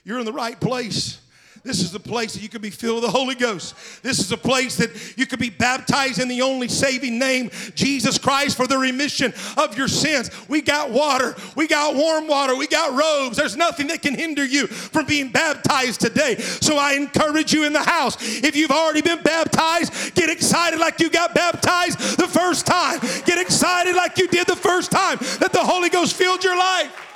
You're 0.05 0.19
in 0.19 0.27
the 0.27 0.33
right 0.33 0.59
place. 0.61 1.21
This 1.65 1.81
is 1.81 1.95
a 1.95 2.01
place 2.01 2.35
that 2.35 2.43
you 2.43 2.49
could 2.49 2.63
be 2.63 2.71
filled 2.71 3.03
with 3.03 3.05
the 3.05 3.19
Holy 3.19 3.35
Ghost. 3.35 3.75
This 4.03 4.19
is 4.19 4.31
a 4.33 4.37
place 4.37 4.77
that 4.77 5.19
you 5.19 5.27
could 5.27 5.39
be 5.39 5.51
baptized 5.51 6.21
in 6.21 6.29
the 6.29 6.43
only 6.43 6.69
saving 6.69 7.19
name, 7.19 7.51
Jesus 7.75 8.19
Christ, 8.19 8.57
for 8.57 8.67
the 8.67 8.79
remission 8.79 9.33
of 9.57 9.77
your 9.77 9.89
sins. 9.89 10.31
We 10.49 10.63
got 10.63 10.91
water. 10.91 11.35
We 11.57 11.67
got 11.67 11.95
warm 11.95 12.29
water. 12.29 12.57
We 12.57 12.67
got 12.67 12.99
robes. 12.99 13.37
There's 13.37 13.57
nothing 13.57 13.89
that 13.89 14.03
can 14.03 14.15
hinder 14.15 14.45
you 14.45 14.67
from 14.67 15.07
being 15.07 15.31
baptized 15.31 16.01
today. 16.01 16.37
So 16.37 16.77
I 16.77 16.93
encourage 16.95 17.53
you 17.53 17.65
in 17.65 17.73
the 17.73 17.83
house, 17.83 18.17
if 18.21 18.57
you've 18.57 18.71
already 18.71 19.03
been 19.03 19.23
baptized, 19.23 20.15
get 20.15 20.31
excited 20.31 20.79
like 20.79 21.01
you 21.01 21.11
got 21.11 21.35
baptized 21.35 21.99
the 22.19 22.29
first 22.29 22.67
time. 22.67 23.01
Get 23.25 23.39
excited 23.39 23.97
like 23.97 24.19
you 24.19 24.29
did 24.29 24.47
the 24.47 24.57
first 24.57 24.91
time 24.91 25.19
that 25.41 25.53
the 25.53 25.65
Holy 25.65 25.89
Ghost 25.89 26.15
filled 26.15 26.45
your 26.45 26.57
life. 26.57 27.08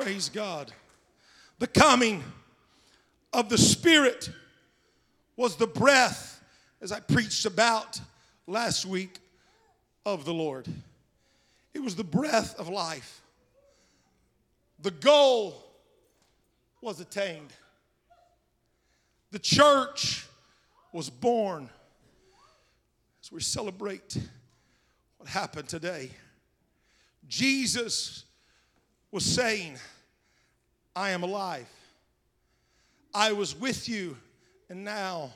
Praise 0.00 0.28
God. 0.28 0.72
The 1.58 1.66
coming 1.66 2.22
of 3.32 3.48
the 3.48 3.58
Spirit 3.58 4.30
was 5.36 5.56
the 5.56 5.66
breath, 5.66 6.40
as 6.80 6.92
I 6.92 7.00
preached 7.00 7.44
about 7.46 8.00
last 8.46 8.86
week, 8.86 9.18
of 10.06 10.24
the 10.24 10.32
Lord. 10.32 10.68
It 11.74 11.80
was 11.80 11.96
the 11.96 12.04
breath 12.04 12.56
of 12.60 12.68
life. 12.68 13.22
The 14.80 14.92
goal 14.92 15.64
was 16.80 17.00
attained. 17.00 17.52
The 19.32 19.40
church 19.40 20.28
was 20.92 21.10
born. 21.10 21.68
As 23.20 23.32
we 23.32 23.40
celebrate 23.40 24.16
what 25.16 25.28
happened 25.28 25.68
today, 25.68 26.12
Jesus 27.26 28.24
was 29.10 29.24
saying, 29.24 29.76
I 30.94 31.10
am 31.10 31.22
alive. 31.22 31.68
I 33.14 33.32
was 33.32 33.58
with 33.58 33.88
you, 33.88 34.16
and 34.68 34.84
now 34.84 35.30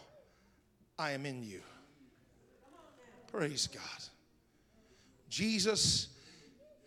I 0.99 1.13
am 1.13 1.25
in 1.25 1.43
you. 1.43 1.61
Praise 3.31 3.67
God. 3.67 3.83
Jesus, 5.29 6.09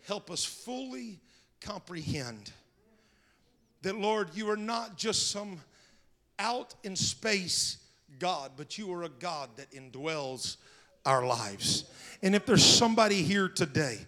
help 0.06 0.30
us 0.30 0.44
fully 0.44 1.18
comprehend 1.60 2.52
that, 3.82 3.96
Lord, 3.96 4.30
you 4.34 4.48
are 4.48 4.56
not 4.56 4.96
just 4.96 5.30
some 5.30 5.60
out 6.38 6.74
in 6.84 6.94
space 6.94 7.78
God, 8.18 8.52
but 8.56 8.78
you 8.78 8.92
are 8.92 9.02
a 9.02 9.08
God 9.08 9.50
that 9.56 9.70
indwells 9.72 10.56
our 11.06 11.24
lives. 11.24 11.84
And 12.22 12.34
if 12.34 12.46
there's 12.46 12.64
somebody 12.64 13.22
here 13.22 13.48
today, 13.48 13.98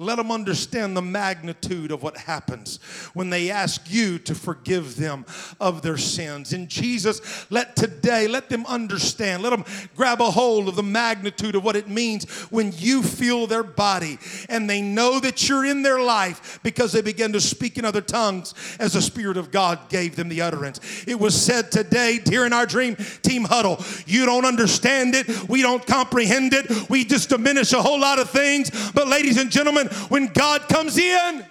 let 0.00 0.16
them 0.16 0.30
understand 0.30 0.96
the 0.96 1.02
magnitude 1.02 1.90
of 1.90 2.04
what 2.04 2.16
happens 2.16 2.78
when 3.14 3.30
they 3.30 3.50
ask 3.50 3.90
you 3.90 4.20
to 4.20 4.34
forgive 4.34 4.96
them 4.96 5.26
of 5.60 5.82
their 5.82 5.96
sins. 5.96 6.52
And 6.52 6.68
Jesus, 6.68 7.50
let 7.50 7.74
today, 7.74 8.28
let 8.28 8.48
them 8.48 8.64
understand, 8.66 9.42
let 9.42 9.50
them 9.50 9.64
grab 9.96 10.20
a 10.20 10.30
hold 10.30 10.68
of 10.68 10.76
the 10.76 10.84
magnitude 10.84 11.56
of 11.56 11.64
what 11.64 11.74
it 11.74 11.88
means 11.88 12.30
when 12.50 12.72
you 12.76 13.02
feel 13.02 13.48
their 13.48 13.64
body 13.64 14.18
and 14.48 14.70
they 14.70 14.80
know 14.80 15.18
that 15.18 15.48
you're 15.48 15.64
in 15.64 15.82
their 15.82 16.00
life 16.00 16.60
because 16.62 16.92
they 16.92 17.02
begin 17.02 17.32
to 17.32 17.40
speak 17.40 17.76
in 17.76 17.84
other 17.84 18.00
tongues 18.00 18.54
as 18.78 18.92
the 18.92 19.02
Spirit 19.02 19.36
of 19.36 19.50
God 19.50 19.88
gave 19.88 20.14
them 20.14 20.28
the 20.28 20.42
utterance. 20.42 21.04
It 21.08 21.18
was 21.18 21.40
said 21.40 21.72
today 21.72 22.20
here 22.24 22.46
in 22.46 22.52
our 22.52 22.66
dream 22.66 22.94
team 23.22 23.44
huddle, 23.44 23.82
you 24.06 24.26
don't 24.26 24.44
understand 24.44 25.16
it, 25.16 25.48
we 25.48 25.60
don't 25.60 25.84
comprehend 25.84 26.47
it, 26.54 26.88
we 26.88 27.04
just 27.04 27.28
diminish 27.28 27.48
diminish 27.48 27.72
a 27.72 27.82
whole 27.82 28.00
lot 28.00 28.18
of 28.18 28.30
things. 28.30 28.70
But, 28.92 29.08
ladies 29.08 29.38
and 29.38 29.50
gentlemen, 29.50 29.88
when 30.08 30.26
God 30.28 30.68
comes 30.68 30.98
in, 30.98 31.44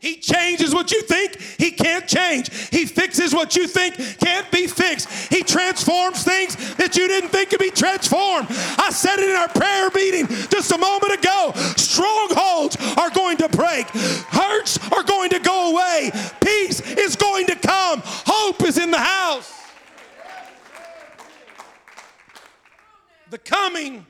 he 0.00 0.16
changes 0.16 0.72
what 0.72 0.92
you 0.92 1.02
think 1.02 1.40
he 1.58 1.72
can't 1.72 2.06
change. 2.06 2.54
He 2.70 2.86
fixes 2.86 3.34
what 3.34 3.56
you 3.56 3.66
think 3.66 3.96
can't 4.20 4.48
be 4.52 4.68
fixed. 4.68 5.08
He 5.28 5.42
transforms 5.42 6.22
things 6.22 6.54
that 6.76 6.96
you 6.96 7.08
didn't 7.08 7.30
think 7.30 7.50
could 7.50 7.58
be 7.58 7.72
transformed. 7.72 8.46
I 8.78 8.90
said 8.92 9.18
it 9.18 9.28
in 9.28 9.34
our 9.34 9.48
prayer 9.48 9.90
meeting 9.92 10.28
just 10.50 10.70
a 10.70 10.78
moment 10.78 11.18
ago. 11.18 11.52
Strongholds 11.76 12.76
are 12.96 13.10
going 13.10 13.38
to 13.38 13.48
break, 13.48 13.88
hurts 13.88 14.78
are 14.92 15.02
going 15.02 15.30
to 15.30 15.40
go 15.40 15.72
away, 15.72 16.12
peace 16.40 16.80
is 16.92 17.16
going 17.16 17.46
to 17.46 17.56
come, 17.56 18.00
hope 18.04 18.62
is 18.62 18.78
in 18.78 18.92
the 18.92 18.98
house. 18.98 19.52
The 23.30 23.38
coming 23.38 24.06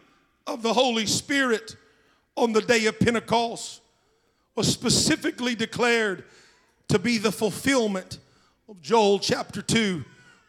of 0.47 0.63
the 0.63 0.73
Holy 0.73 1.07
Spirit 1.07 1.77
on 2.37 2.53
the 2.53 2.63
day 2.63 2.87
of 2.87 2.99
Pentecost 2.99 3.81
was 4.55 4.73
specifically 4.73 5.55
declared 5.55 6.25
to 6.89 6.99
be 6.99 7.19
the 7.19 7.33
fulfillment 7.33 8.19
of 8.69 8.81
Joel 8.81 9.19
chapter 9.19 9.63
2, 9.63 10.05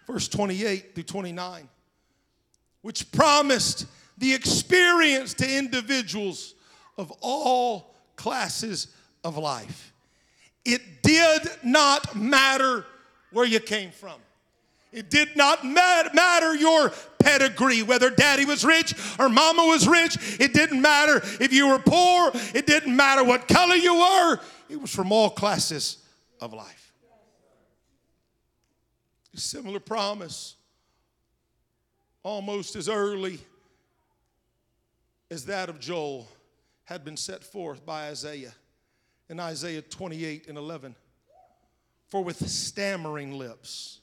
verse 0.08 0.28
28 0.28 0.96
through 0.96 1.04
29, 1.04 1.70
which 2.82 3.12
promised 3.12 3.86
the 4.18 4.34
experience 4.34 5.34
to 5.36 5.58
individuals 5.58 6.56
of 6.98 7.12
all 7.22 7.94
classes 8.16 8.88
of 9.24 9.38
life. 9.38 9.94
It 10.66 11.02
did 11.02 11.50
not 11.64 12.16
matter 12.16 12.86
where 13.32 13.46
you 13.46 13.60
came 13.60 13.92
from. 13.92 14.20
It 14.92 15.10
did 15.10 15.36
not 15.36 15.64
matter 15.64 16.56
your 16.56 16.92
pedigree, 17.20 17.84
whether 17.84 18.10
daddy 18.10 18.46
was 18.46 18.66
rich 18.66 18.96
or 19.20 19.30
mama 19.30 19.66
was 19.66 19.88
rich. 19.88 20.18
It 20.40 20.54
didn't 20.54 20.82
matter 20.82 21.18
if 21.40 21.54
you 21.54 21.68
were 21.68 21.80
poor. 21.80 22.32
It 22.56 22.66
didn't 22.66 22.96
matter 22.96 23.24
what 23.24 23.48
color 23.48 23.76
you 23.76 23.96
were. 23.96 24.40
It 24.68 24.82
was 24.82 24.94
from 24.94 25.12
all 25.12 25.30
classes 25.30 25.98
of 26.42 26.54
life. 26.54 26.94
A 29.36 29.40
similar 29.40 29.80
promise, 29.80 30.56
almost 32.24 32.76
as 32.76 32.90
early 32.90 33.40
as 35.30 35.46
that 35.46 35.70
of 35.70 35.80
Joel, 35.80 36.28
had 36.86 37.06
been 37.06 37.18
set 37.18 37.44
forth 37.44 37.86
by 37.86 38.08
Isaiah 38.08 38.54
in 39.30 39.40
Isaiah 39.40 39.84
28 39.84 40.48
and 40.48 40.58
11. 40.58 40.96
For 42.08 42.24
with 42.24 42.50
stammering 42.50 43.38
lips, 43.38 43.99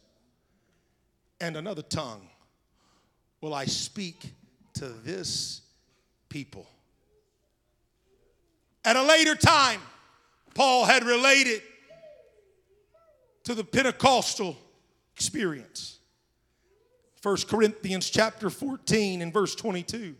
and 1.40 1.56
another 1.56 1.82
tongue 1.82 2.28
will 3.40 3.54
I 3.54 3.66
speak 3.66 4.32
to 4.74 4.88
this 4.88 5.62
people. 6.28 6.66
At 8.84 8.96
a 8.96 9.02
later 9.02 9.34
time, 9.34 9.80
Paul 10.54 10.84
had 10.84 11.04
related 11.04 11.62
to 13.44 13.54
the 13.54 13.64
Pentecostal 13.64 14.56
experience. 15.14 15.98
1 17.22 17.36
Corinthians 17.48 18.08
chapter 18.08 18.50
14 18.50 19.22
and 19.22 19.32
verse 19.32 19.54
22. 19.54 20.14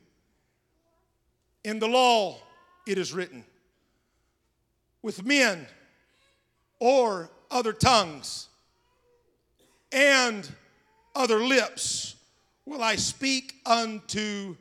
In 1.65 1.79
the 1.79 1.87
law 1.87 2.39
it 2.87 2.99
is 2.99 3.13
written, 3.13 3.45
with 5.03 5.25
men 5.25 5.67
or 6.79 7.31
other 7.51 7.73
tongues 7.73 8.49
and 9.93 10.49
other 11.17 11.39
lips 11.39 12.17
will 12.65 12.83
I 12.83 12.97
speak 12.97 13.55
unto 13.65 14.57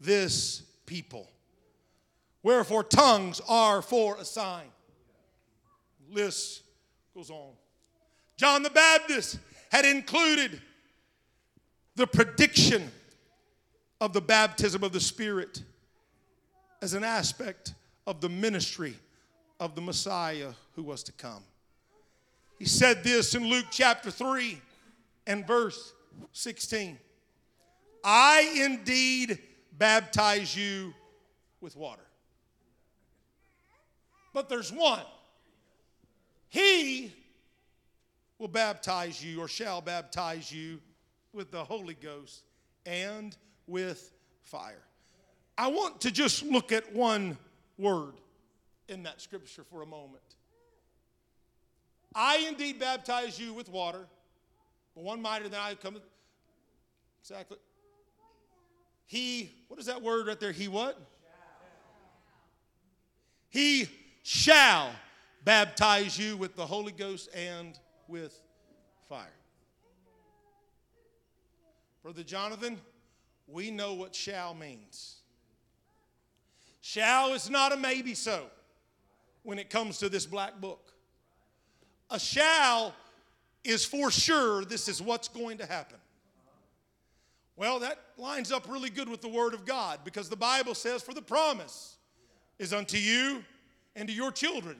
this 0.00 0.62
people. 0.86 1.28
Wherefore, 2.42 2.82
tongues 2.82 3.40
are 3.48 3.82
for 3.82 4.16
a 4.16 4.24
sign. 4.24 4.66
List 6.10 6.62
goes 7.14 7.30
on. 7.30 7.52
John 8.36 8.62
the 8.62 8.70
Baptist 8.70 9.38
had 9.70 9.84
included 9.84 10.60
the 11.94 12.06
prediction 12.06 12.90
of 14.00 14.12
the 14.12 14.20
baptism 14.20 14.82
of 14.82 14.92
the 14.92 15.00
Spirit 15.00 15.62
as 16.80 16.94
an 16.94 17.04
aspect 17.04 17.74
of 18.06 18.20
the 18.20 18.28
ministry 18.28 18.96
of 19.60 19.76
the 19.76 19.80
Messiah 19.80 20.52
who 20.74 20.82
was 20.82 21.04
to 21.04 21.12
come. 21.12 21.44
He 22.58 22.64
said 22.64 23.04
this 23.04 23.34
in 23.34 23.48
Luke 23.48 23.66
chapter 23.70 24.10
3 24.10 24.60
and 25.26 25.46
verse 25.46 25.92
16. 26.32 26.98
I 28.04 28.64
indeed 28.64 29.38
baptize 29.72 30.56
you 30.56 30.92
with 31.60 31.76
water. 31.76 32.02
But 34.32 34.48
there's 34.48 34.72
one. 34.72 35.02
He 36.48 37.12
will 38.38 38.48
baptize 38.48 39.24
you 39.24 39.40
or 39.40 39.48
shall 39.48 39.80
baptize 39.80 40.50
you 40.52 40.80
with 41.32 41.50
the 41.50 41.64
Holy 41.64 41.94
Ghost 41.94 42.42
and 42.84 43.36
with 43.66 44.10
fire. 44.42 44.82
I 45.56 45.68
want 45.68 46.00
to 46.02 46.10
just 46.10 46.42
look 46.42 46.72
at 46.72 46.92
one 46.94 47.38
word 47.78 48.14
in 48.88 49.04
that 49.04 49.20
scripture 49.20 49.64
for 49.64 49.82
a 49.82 49.86
moment. 49.86 50.22
I 52.14 52.46
indeed 52.48 52.78
baptize 52.78 53.38
you 53.38 53.54
with 53.54 53.68
water 53.68 54.06
but 54.94 55.04
one 55.04 55.22
mightier 55.22 55.48
than 55.48 55.60
I 55.60 55.74
come. 55.74 55.96
Exactly. 57.20 57.58
He, 59.06 59.50
what 59.68 59.78
is 59.78 59.86
that 59.86 60.02
word 60.02 60.26
right 60.26 60.40
there? 60.40 60.52
He 60.52 60.68
what? 60.68 60.98
He 63.48 63.86
shall 64.22 64.90
baptize 65.44 66.18
you 66.18 66.36
with 66.36 66.56
the 66.56 66.64
Holy 66.64 66.92
Ghost 66.92 67.28
and 67.34 67.78
with 68.08 68.40
fire. 69.08 69.26
Brother 72.02 72.22
Jonathan, 72.22 72.80
we 73.46 73.70
know 73.70 73.94
what 73.94 74.14
shall 74.14 74.54
means. 74.54 75.18
Shall 76.80 77.34
is 77.34 77.50
not 77.50 77.72
a 77.72 77.76
maybe 77.76 78.14
so 78.14 78.46
when 79.42 79.58
it 79.58 79.70
comes 79.70 79.98
to 79.98 80.08
this 80.08 80.26
black 80.26 80.60
book. 80.60 80.92
A 82.10 82.18
shall 82.18 82.94
is 83.64 83.84
for 83.84 84.10
sure 84.10 84.64
this 84.64 84.88
is 84.88 85.00
what's 85.00 85.28
going 85.28 85.58
to 85.58 85.66
happen. 85.66 85.98
Well, 87.56 87.80
that 87.80 87.98
lines 88.16 88.50
up 88.50 88.68
really 88.68 88.90
good 88.90 89.08
with 89.08 89.20
the 89.20 89.28
Word 89.28 89.54
of 89.54 89.64
God 89.64 90.00
because 90.04 90.28
the 90.28 90.36
Bible 90.36 90.74
says, 90.74 91.02
For 91.02 91.14
the 91.14 91.22
promise 91.22 91.96
is 92.58 92.72
unto 92.72 92.96
you 92.96 93.44
and 93.94 94.08
to 94.08 94.14
your 94.14 94.32
children 94.32 94.76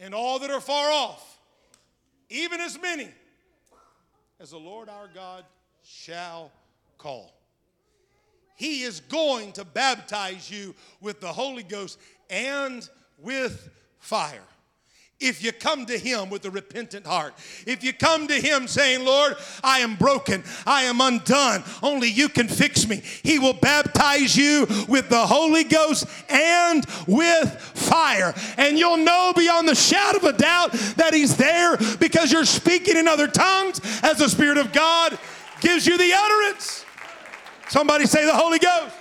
and 0.00 0.14
all 0.14 0.38
that 0.38 0.50
are 0.50 0.60
far 0.60 0.90
off, 0.90 1.38
even 2.28 2.60
as 2.60 2.80
many 2.80 3.08
as 4.40 4.50
the 4.50 4.58
Lord 4.58 4.88
our 4.88 5.08
God 5.14 5.44
shall 5.82 6.50
call. 6.98 7.32
He 8.56 8.82
is 8.82 9.00
going 9.00 9.52
to 9.52 9.64
baptize 9.64 10.50
you 10.50 10.74
with 11.00 11.20
the 11.20 11.32
Holy 11.32 11.62
Ghost 11.62 11.98
and 12.30 12.88
with 13.18 13.68
fire 13.98 14.42
if 15.18 15.42
you 15.42 15.52
come 15.52 15.86
to 15.86 15.98
Him 15.98 16.28
with 16.28 16.44
a 16.44 16.50
repentant 16.50 17.06
heart. 17.06 17.34
If 17.66 17.82
you 17.82 17.92
come 17.92 18.28
to 18.28 18.34
Him 18.34 18.66
saying, 18.66 19.04
Lord, 19.04 19.36
I 19.64 19.78
am 19.78 19.96
broken, 19.96 20.44
I 20.66 20.82
am 20.82 21.00
undone, 21.00 21.64
only 21.82 22.08
you 22.08 22.28
can 22.28 22.48
fix 22.48 22.86
me, 22.86 23.02
He 23.22 23.38
will 23.38 23.54
baptize 23.54 24.36
you 24.36 24.66
with 24.88 25.08
the 25.08 25.26
Holy 25.26 25.64
Ghost 25.64 26.06
and 26.28 26.84
with 27.06 27.50
fire. 27.60 28.34
And 28.58 28.78
you'll 28.78 28.98
know 28.98 29.32
beyond 29.34 29.68
the 29.68 29.74
shadow 29.74 30.18
of 30.18 30.24
a 30.24 30.36
doubt 30.36 30.72
that 30.96 31.14
He's 31.14 31.36
there 31.36 31.76
because 31.98 32.30
you're 32.30 32.44
speaking 32.44 32.96
in 32.96 33.08
other 33.08 33.26
tongues 33.26 33.80
as 34.02 34.18
the 34.18 34.28
Spirit 34.28 34.58
of 34.58 34.72
God 34.72 35.18
gives 35.60 35.86
you 35.86 35.96
the 35.96 36.12
utterance. 36.12 36.84
Somebody 37.68 38.06
say, 38.06 38.24
The 38.24 38.34
Holy 38.34 38.58
Ghost. 38.58 38.94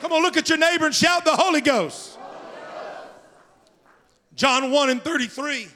Come 0.00 0.12
on, 0.12 0.22
look 0.22 0.36
at 0.36 0.48
your 0.48 0.58
neighbor 0.58 0.86
and 0.86 0.94
shout, 0.94 1.24
The 1.24 1.36
Holy 1.36 1.60
Ghost. 1.60 2.09
John 4.40 4.70
1 4.70 4.88
and 4.88 5.02
33, 5.02 5.68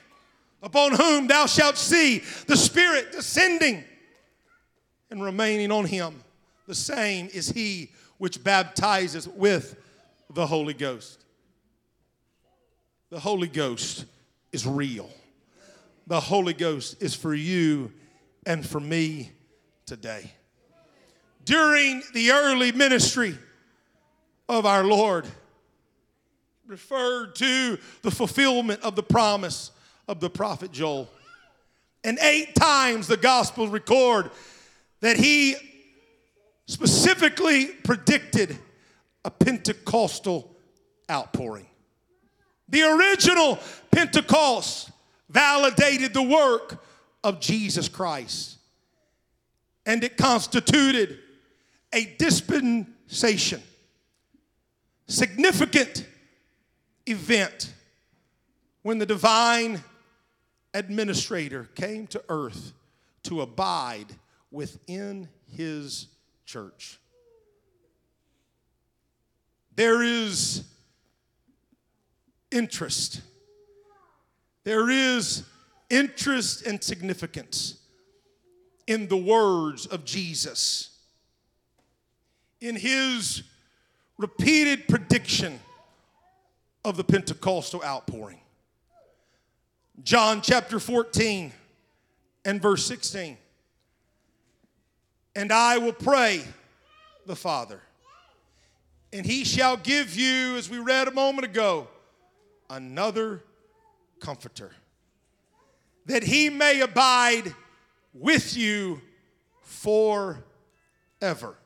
upon 0.63 0.93
whom 0.93 1.27
thou 1.27 1.45
shalt 1.45 1.77
see 1.77 2.23
the 2.47 2.57
Spirit 2.57 3.13
descending 3.13 3.85
and 5.11 5.23
remaining 5.23 5.71
on 5.71 5.85
him. 5.85 6.25
The 6.67 6.75
same 6.75 7.29
is 7.35 7.51
he 7.51 7.91
which 8.17 8.43
baptizes 8.43 9.29
with 9.29 9.77
the 10.31 10.47
Holy 10.47 10.73
Ghost. 10.73 11.23
The 13.11 13.21
Holy 13.21 13.49
Ghost 13.49 14.07
is 14.51 14.67
real. 14.67 15.11
The 16.07 16.21
Holy 16.21 16.55
Ghost 16.55 17.03
is 17.03 17.15
for 17.15 17.35
you 17.35 17.93
and 18.47 18.67
for 18.67 18.81
me 18.81 19.31
today. 19.85 20.33
During 21.45 22.03
the 22.15 22.31
early 22.31 22.73
ministry 22.73 23.37
of 24.49 24.65
our 24.65 24.85
Lord, 24.85 25.27
referred 26.67 27.35
to 27.37 27.79
the 28.03 28.11
fulfillment 28.11 28.83
of 28.83 28.97
the 28.97 29.03
promise 29.03 29.71
of 30.09 30.21
the 30.21 30.31
prophet 30.31 30.73
Joel. 30.73 31.09
And 32.03 32.19
eight 32.21 32.55
times 32.55 33.07
the 33.07 33.17
Gospels 33.17 33.71
record 33.71 34.31
that 35.01 35.17
he 35.17 35.57
specifically 36.67 37.67
predicted 37.67 38.57
a 39.25 39.31
Pentecostal 39.31 40.55
outpouring. 41.11 41.67
The 42.69 42.83
original 42.83 43.59
Pentecost 43.91 44.91
validated 45.29 46.15
the 46.15 46.23
work 46.23 46.83
of 47.23 47.41
Jesus 47.41 47.89
Christ, 47.89 48.59
and 49.87 50.03
it 50.03 50.17
constituted 50.17 51.19
a 51.93 52.15
dispensation 52.19 53.63
significant 55.07 56.07
event 57.07 57.73
when 58.83 58.99
the 58.99 59.07
divine 59.07 59.83
administrator 60.73 61.69
came 61.75 62.07
to 62.09 62.23
earth 62.29 62.73
to 63.23 63.41
abide 63.41 64.07
within 64.51 65.29
his 65.47 66.09
church. 66.45 66.99
There 69.77 70.03
is 70.03 70.65
interest. 72.51 73.21
There 74.63 74.89
is 74.89 75.45
interest 75.91 76.67
and 76.67 76.83
significance 76.83 77.79
in 78.87 79.09
the 79.09 79.17
words 79.17 79.87
of 79.87 80.05
Jesus. 80.05 80.91
In 82.61 82.77
his 82.77 83.43
repeated 84.17 84.89
prediction 84.89 85.59
of 86.85 86.97
the 86.97 87.05
Pentecostal 87.05 87.83
outpouring. 87.83 88.41
John 90.03 90.43
chapter 90.43 90.79
14 90.79 91.53
and 92.45 92.61
verse 92.61 92.85
16. 92.87 93.39
And 95.35 95.53
I 95.53 95.79
will 95.79 95.93
pray 95.93 96.45
the 97.27 97.35
Father, 97.35 97.81
and 99.13 99.25
he 99.25 99.45
shall 99.45 99.77
give 99.77 100.15
you, 100.15 100.57
as 100.57 100.69
we 100.69 100.79
read 100.79 101.09
a 101.09 101.13
moment 101.13 101.45
ago, 101.45 101.89
another 102.69 103.43
comforter, 104.21 104.73
that 106.07 106.23
he 106.23 106.51
may 106.51 106.81
abide 106.81 107.55
with 108.13 108.57
you 108.57 109.01
forever. 109.63 111.57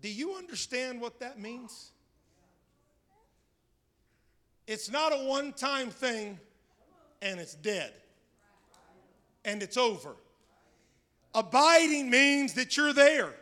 Do 0.00 0.08
you 0.08 0.34
understand 0.34 1.00
what 1.00 1.20
that 1.20 1.38
means? 1.40 1.90
It's 4.66 4.90
not 4.90 5.12
a 5.12 5.24
one 5.26 5.52
time 5.52 5.90
thing 5.90 6.38
and 7.22 7.40
it's 7.40 7.54
dead 7.54 7.92
and 9.44 9.62
it's 9.62 9.76
over. 9.76 10.14
Abiding 11.34 12.10
means 12.10 12.54
that 12.54 12.76
you're 12.76 12.92
there, 12.92 13.34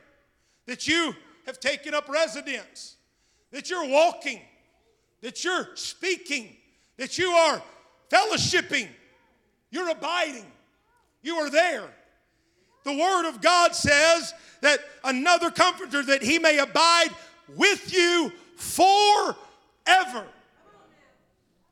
that 0.66 0.86
you 0.86 1.14
have 1.46 1.60
taken 1.60 1.94
up 1.94 2.08
residence, 2.08 2.96
that 3.50 3.70
you're 3.70 3.88
walking, 3.88 4.40
that 5.20 5.44
you're 5.44 5.68
speaking, 5.74 6.56
that 6.96 7.18
you 7.18 7.30
are 7.30 7.62
fellowshipping, 8.10 8.88
you're 9.70 9.90
abiding, 9.90 10.46
you 11.22 11.36
are 11.36 11.50
there. 11.50 11.88
The 12.86 12.96
Word 12.96 13.28
of 13.28 13.40
God 13.40 13.74
says 13.74 14.32
that 14.60 14.78
another 15.02 15.50
comforter, 15.50 16.04
that 16.04 16.22
he 16.22 16.38
may 16.38 16.58
abide 16.58 17.08
with 17.56 17.92
you 17.92 18.30
forever. 18.54 20.24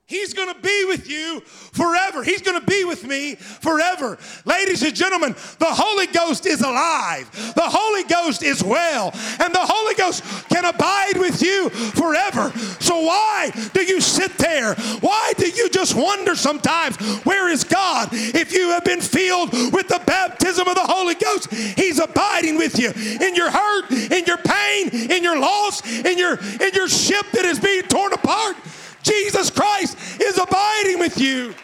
He's 0.06 0.34
going 0.34 0.52
to 0.52 0.60
be 0.60 0.84
with 0.86 1.08
you 1.08 1.40
forever. 1.40 2.22
He's 2.22 2.42
going 2.42 2.60
to 2.60 2.66
be 2.66 2.84
with 2.84 3.04
me 3.06 3.36
forever. 3.36 4.18
Ladies 4.44 4.82
and 4.82 4.94
gentlemen, 4.94 5.32
the 5.58 5.66
Holy 5.70 6.06
Ghost 6.08 6.44
is 6.44 6.60
alive. 6.60 7.30
The 7.54 7.64
Holy 7.64 8.04
Ghost 8.04 8.42
is 8.42 8.62
well. 8.62 9.12
And 9.40 9.54
the 9.54 9.62
Holy 9.62 9.94
Ghost 9.94 10.22
can 10.50 10.66
abide 10.66 11.16
with 11.16 11.40
you 11.40 11.70
forever. 11.70 12.50
So 12.80 13.00
why 13.00 13.50
do 13.72 13.82
you 13.82 14.02
sit 14.02 14.36
there? 14.36 14.74
Why 15.00 15.32
do 15.38 15.48
you 15.48 15.70
just 15.70 15.94
wonder 15.94 16.34
sometimes, 16.34 16.98
where 17.24 17.48
is 17.48 17.64
God? 17.64 18.10
If 18.12 18.52
you 18.52 18.68
have 18.70 18.84
been 18.84 19.00
filled 19.00 19.52
with 19.52 19.88
the 19.88 20.02
baptism 20.04 20.68
of 20.68 20.74
the 20.74 20.84
Holy 20.84 21.14
Ghost, 21.14 21.50
He's 21.50 21.98
abiding 21.98 22.58
with 22.58 22.78
you 22.78 22.90
in 23.26 23.34
your 23.34 23.50
hurt, 23.50 23.90
in 23.90 24.26
your 24.26 24.38
pain, 24.38 24.90
in 25.10 25.24
your 25.24 25.38
loss, 25.40 25.82
in 26.04 26.18
your 26.18 26.38
in 26.38 26.74
your 26.74 26.88
ship 26.88 27.24
that 27.32 27.46
is 27.46 27.58
being 27.58 27.84
torn 27.84 28.12
apart. 28.12 28.56
Jesus 29.04 29.50
Christ 29.50 29.96
is 30.20 30.38
abiding 30.38 30.98
with 30.98 31.20
you 31.20 31.54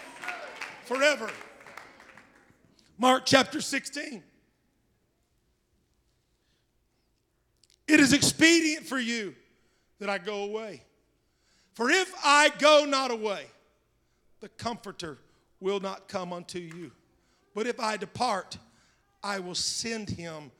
forever. 0.85 1.31
Mark 2.99 3.23
chapter 3.25 3.61
16. 3.61 4.23
It 7.89 7.99
is 7.99 8.13
expedient 8.13 8.87
for 8.87 9.01
you 9.01 9.35
that 9.99 10.11
I 10.11 10.19
go 10.19 10.45
away. 10.45 10.83
For 11.73 11.91
if 11.91 12.13
I 12.23 12.53
go 12.59 12.85
not 12.87 13.11
away, 13.11 13.47
the 14.41 14.49
Comforter 14.51 15.19
will 15.61 15.81
not 15.81 16.09
come 16.09 16.33
unto 16.33 16.59
you. 16.59 16.93
But 17.55 17.67
if 17.67 17.81
I 17.81 17.97
depart, 17.97 18.59
I 19.23 19.39
will 19.41 19.55
send 19.55 20.11
him 20.11 20.53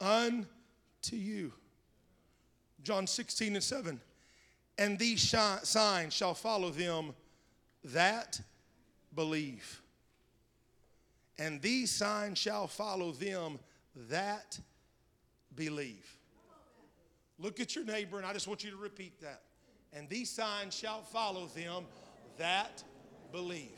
unto 0.00 1.16
you. 1.16 1.52
John 2.82 3.06
16 3.06 3.54
and 3.54 3.64
7 3.64 4.00
and 4.78 4.98
these 4.98 5.22
signs 5.22 6.12
shall 6.12 6.34
follow 6.34 6.70
them 6.70 7.14
that 7.84 8.40
believe. 9.14 9.82
And 11.38 11.60
these 11.60 11.90
signs 11.90 12.38
shall 12.38 12.66
follow 12.66 13.12
them 13.12 13.58
that 14.08 14.58
believe. 15.54 16.16
Look 17.38 17.60
at 17.60 17.74
your 17.74 17.84
neighbor, 17.84 18.16
and 18.16 18.26
I 18.26 18.32
just 18.32 18.48
want 18.48 18.64
you 18.64 18.70
to 18.70 18.76
repeat 18.76 19.20
that. 19.20 19.42
And 19.92 20.08
these 20.08 20.30
signs 20.30 20.74
shall 20.74 21.02
follow 21.02 21.46
them 21.46 21.84
that 22.38 22.82
believe. 23.32 23.70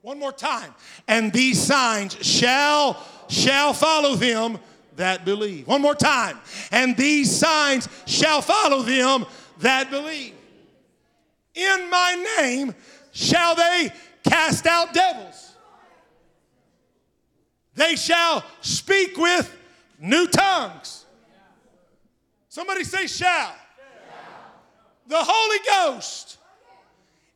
One 0.00 0.18
more 0.18 0.32
time. 0.32 0.74
And 1.06 1.32
these 1.32 1.60
signs 1.60 2.14
shall 2.24 3.04
shall 3.28 3.72
follow 3.72 4.16
them 4.16 4.58
that 4.96 5.24
believe. 5.24 5.66
One 5.68 5.80
more 5.80 5.94
time. 5.94 6.38
And 6.72 6.96
these 6.96 7.34
signs 7.34 7.88
shall 8.06 8.42
follow 8.42 8.82
them 8.82 9.26
that 9.62 9.90
believe. 9.90 10.34
In 11.54 11.90
my 11.90 12.24
name 12.38 12.74
shall 13.12 13.54
they 13.54 13.92
cast 14.24 14.66
out 14.66 14.94
devils. 14.94 15.54
They 17.74 17.96
shall 17.96 18.44
speak 18.60 19.16
with 19.16 19.54
new 19.98 20.26
tongues. 20.26 21.06
Somebody 22.48 22.84
say, 22.84 23.06
shall. 23.06 23.54
The 25.06 25.18
Holy 25.18 25.58
Ghost 25.92 26.38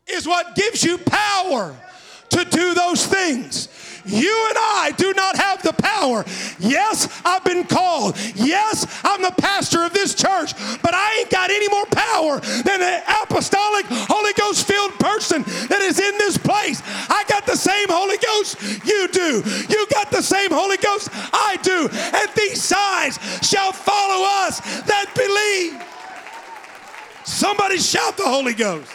is 0.06 0.26
what 0.26 0.54
gives 0.54 0.84
you 0.84 0.98
power 0.98 1.74
to 2.36 2.44
do 2.44 2.74
those 2.74 3.06
things. 3.06 3.68
You 4.04 4.46
and 4.48 4.56
I 4.56 4.92
do 4.96 5.12
not 5.14 5.36
have 5.36 5.62
the 5.62 5.72
power. 5.72 6.24
Yes, 6.60 7.08
I've 7.24 7.42
been 7.44 7.64
called. 7.64 8.16
Yes, 8.36 8.86
I'm 9.02 9.20
the 9.20 9.34
pastor 9.36 9.82
of 9.82 9.92
this 9.92 10.14
church, 10.14 10.52
but 10.80 10.94
I 10.94 11.18
ain't 11.18 11.30
got 11.30 11.50
any 11.50 11.68
more 11.68 11.86
power 11.86 12.38
than 12.38 12.82
an 12.82 13.02
apostolic, 13.22 13.84
Holy 13.88 14.32
Ghost 14.34 14.66
filled 14.66 14.92
person 15.00 15.42
that 15.68 15.80
is 15.82 15.98
in 15.98 16.16
this 16.18 16.38
place. 16.38 16.82
I 17.10 17.24
got 17.28 17.46
the 17.46 17.56
same 17.56 17.88
Holy 17.88 18.18
Ghost 18.18 18.62
you 18.86 19.08
do. 19.08 19.42
You 19.68 19.86
got 19.90 20.12
the 20.12 20.22
same 20.22 20.50
Holy 20.52 20.76
Ghost 20.76 21.08
I 21.12 21.58
do. 21.62 21.88
And 21.90 22.30
these 22.36 22.62
signs 22.62 23.18
shall 23.42 23.72
follow 23.72 24.24
us 24.46 24.60
that 24.84 25.10
believe. 25.16 25.82
Somebody 27.24 27.78
shout 27.78 28.16
the 28.16 28.22
Holy 28.22 28.54
Ghost. 28.54 28.88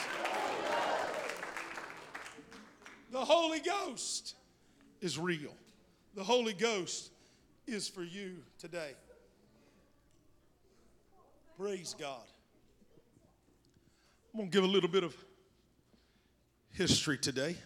The 3.22 3.26
Holy 3.26 3.60
Ghost 3.60 4.34
is 5.00 5.20
real. 5.20 5.54
The 6.16 6.24
Holy 6.24 6.54
Ghost 6.54 7.12
is 7.68 7.88
for 7.88 8.02
you 8.02 8.38
today. 8.58 8.94
Praise 11.56 11.96
God. 12.00 12.24
I'm 14.34 14.40
going 14.40 14.50
to 14.50 14.58
give 14.58 14.64
a 14.64 14.68
little 14.68 14.90
bit 14.90 15.04
of 15.04 15.16
history 16.72 17.16
today. 17.16 17.58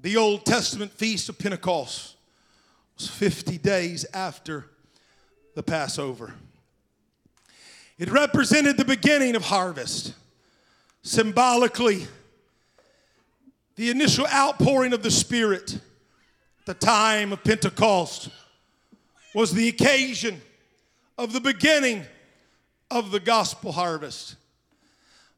The 0.00 0.16
Old 0.16 0.44
Testament 0.44 0.90
Feast 0.90 1.28
of 1.28 1.38
Pentecost 1.38 2.16
was 2.98 3.06
50 3.06 3.56
days 3.58 4.04
after 4.12 4.66
the 5.54 5.62
Passover. 5.62 6.34
It 8.00 8.10
represented 8.10 8.78
the 8.78 8.84
beginning 8.84 9.36
of 9.36 9.44
harvest. 9.44 10.14
Symbolically, 11.02 12.08
the 13.76 13.90
initial 13.90 14.26
outpouring 14.26 14.92
of 14.92 15.02
the 15.02 15.10
Spirit, 15.10 15.78
the 16.66 16.74
time 16.74 17.32
of 17.32 17.42
Pentecost, 17.42 18.28
was 19.34 19.52
the 19.52 19.68
occasion 19.68 20.40
of 21.16 21.32
the 21.32 21.40
beginning 21.40 22.04
of 22.90 23.10
the 23.10 23.20
gospel 23.20 23.72
harvest. 23.72 24.36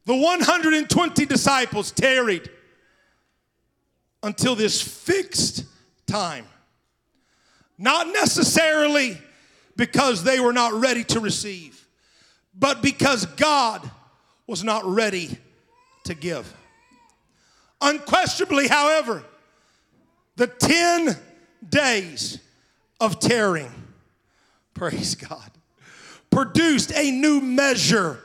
The 0.05 0.15
120 0.15 1.25
disciples 1.25 1.91
tarried 1.91 2.49
until 4.21 4.55
this 4.55 4.81
fixed 4.81 5.65
time. 6.05 6.45
Not 7.77 8.07
necessarily 8.07 9.17
because 9.75 10.23
they 10.23 10.39
were 10.39 10.53
not 10.53 10.73
ready 10.73 11.03
to 11.05 11.19
receive, 11.19 11.87
but 12.57 12.81
because 12.81 13.25
God 13.25 13.89
was 14.47 14.63
not 14.63 14.85
ready 14.85 15.37
to 16.05 16.13
give. 16.13 16.51
Unquestionably, 17.85 18.67
however, 18.67 19.23
the 20.37 20.47
10 20.47 21.15
days 21.69 22.39
of 22.99 23.19
tearing, 23.19 23.71
praise 24.73 25.13
God, 25.13 25.51
produced 26.31 26.91
a 26.93 27.11
new 27.11 27.39
measure 27.39 28.19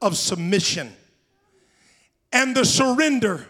of 0.00 0.16
submission 0.16 0.90
and 2.32 2.56
the 2.56 2.64
surrender 2.64 3.46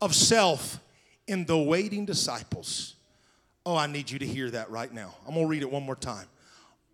of 0.00 0.14
self 0.14 0.80
in 1.26 1.44
the 1.44 1.58
waiting 1.58 2.06
disciples. 2.06 2.94
Oh, 3.66 3.76
I 3.76 3.86
need 3.86 4.10
you 4.10 4.18
to 4.20 4.26
hear 4.26 4.50
that 4.52 4.70
right 4.70 4.92
now. 4.92 5.14
I'm 5.28 5.34
gonna 5.34 5.46
read 5.46 5.60
it 5.60 5.70
one 5.70 5.82
more 5.82 5.96
time. 5.96 6.26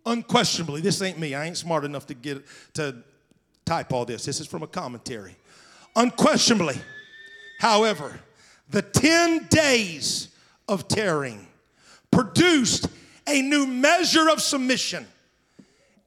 Unquestionably, 0.05 0.81
this 0.81 1.01
ain't 1.01 1.17
me. 1.17 1.33
I 1.33 1.45
ain't 1.45 1.57
smart 1.57 1.85
enough 1.85 2.07
to 2.07 2.13
get 2.13 2.43
to 2.73 2.97
type 3.63 3.93
all 3.93 4.03
this. 4.03 4.25
This 4.25 4.41
is 4.41 4.47
from 4.47 4.63
a 4.63 4.67
commentary. 4.67 5.37
Unquestionably, 5.95 6.75
However, 7.59 8.17
the 8.69 8.81
10 8.81 9.47
days 9.49 10.29
of 10.69 10.87
tearing 10.87 11.45
produced 12.09 12.87
a 13.27 13.41
new 13.41 13.67
measure 13.67 14.29
of 14.29 14.41
submission 14.41 15.05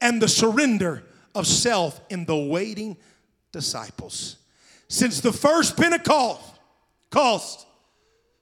and 0.01 0.21
the 0.21 0.29
surrender 0.29 1.05
of 1.35 1.47
self 1.47 2.01
in 2.09 2.25
the 2.25 2.37
waiting 2.37 2.97
disciples. 3.53 4.38
Since 4.88 5.21
the 5.21 5.33
first 5.33 5.77
Pentecost, 5.77 6.59
cost, 7.11 7.67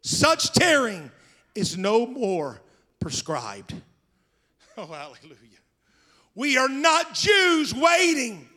such 0.02 0.52
tearing 0.52 1.10
is 1.56 1.76
no 1.76 2.06
more 2.06 2.60
prescribed. 3.00 3.74
Oh, 4.78 4.86
hallelujah. 4.86 5.36
We 6.34 6.56
are 6.56 6.68
not 6.68 7.12
Jews 7.12 7.74
waiting 7.74 8.48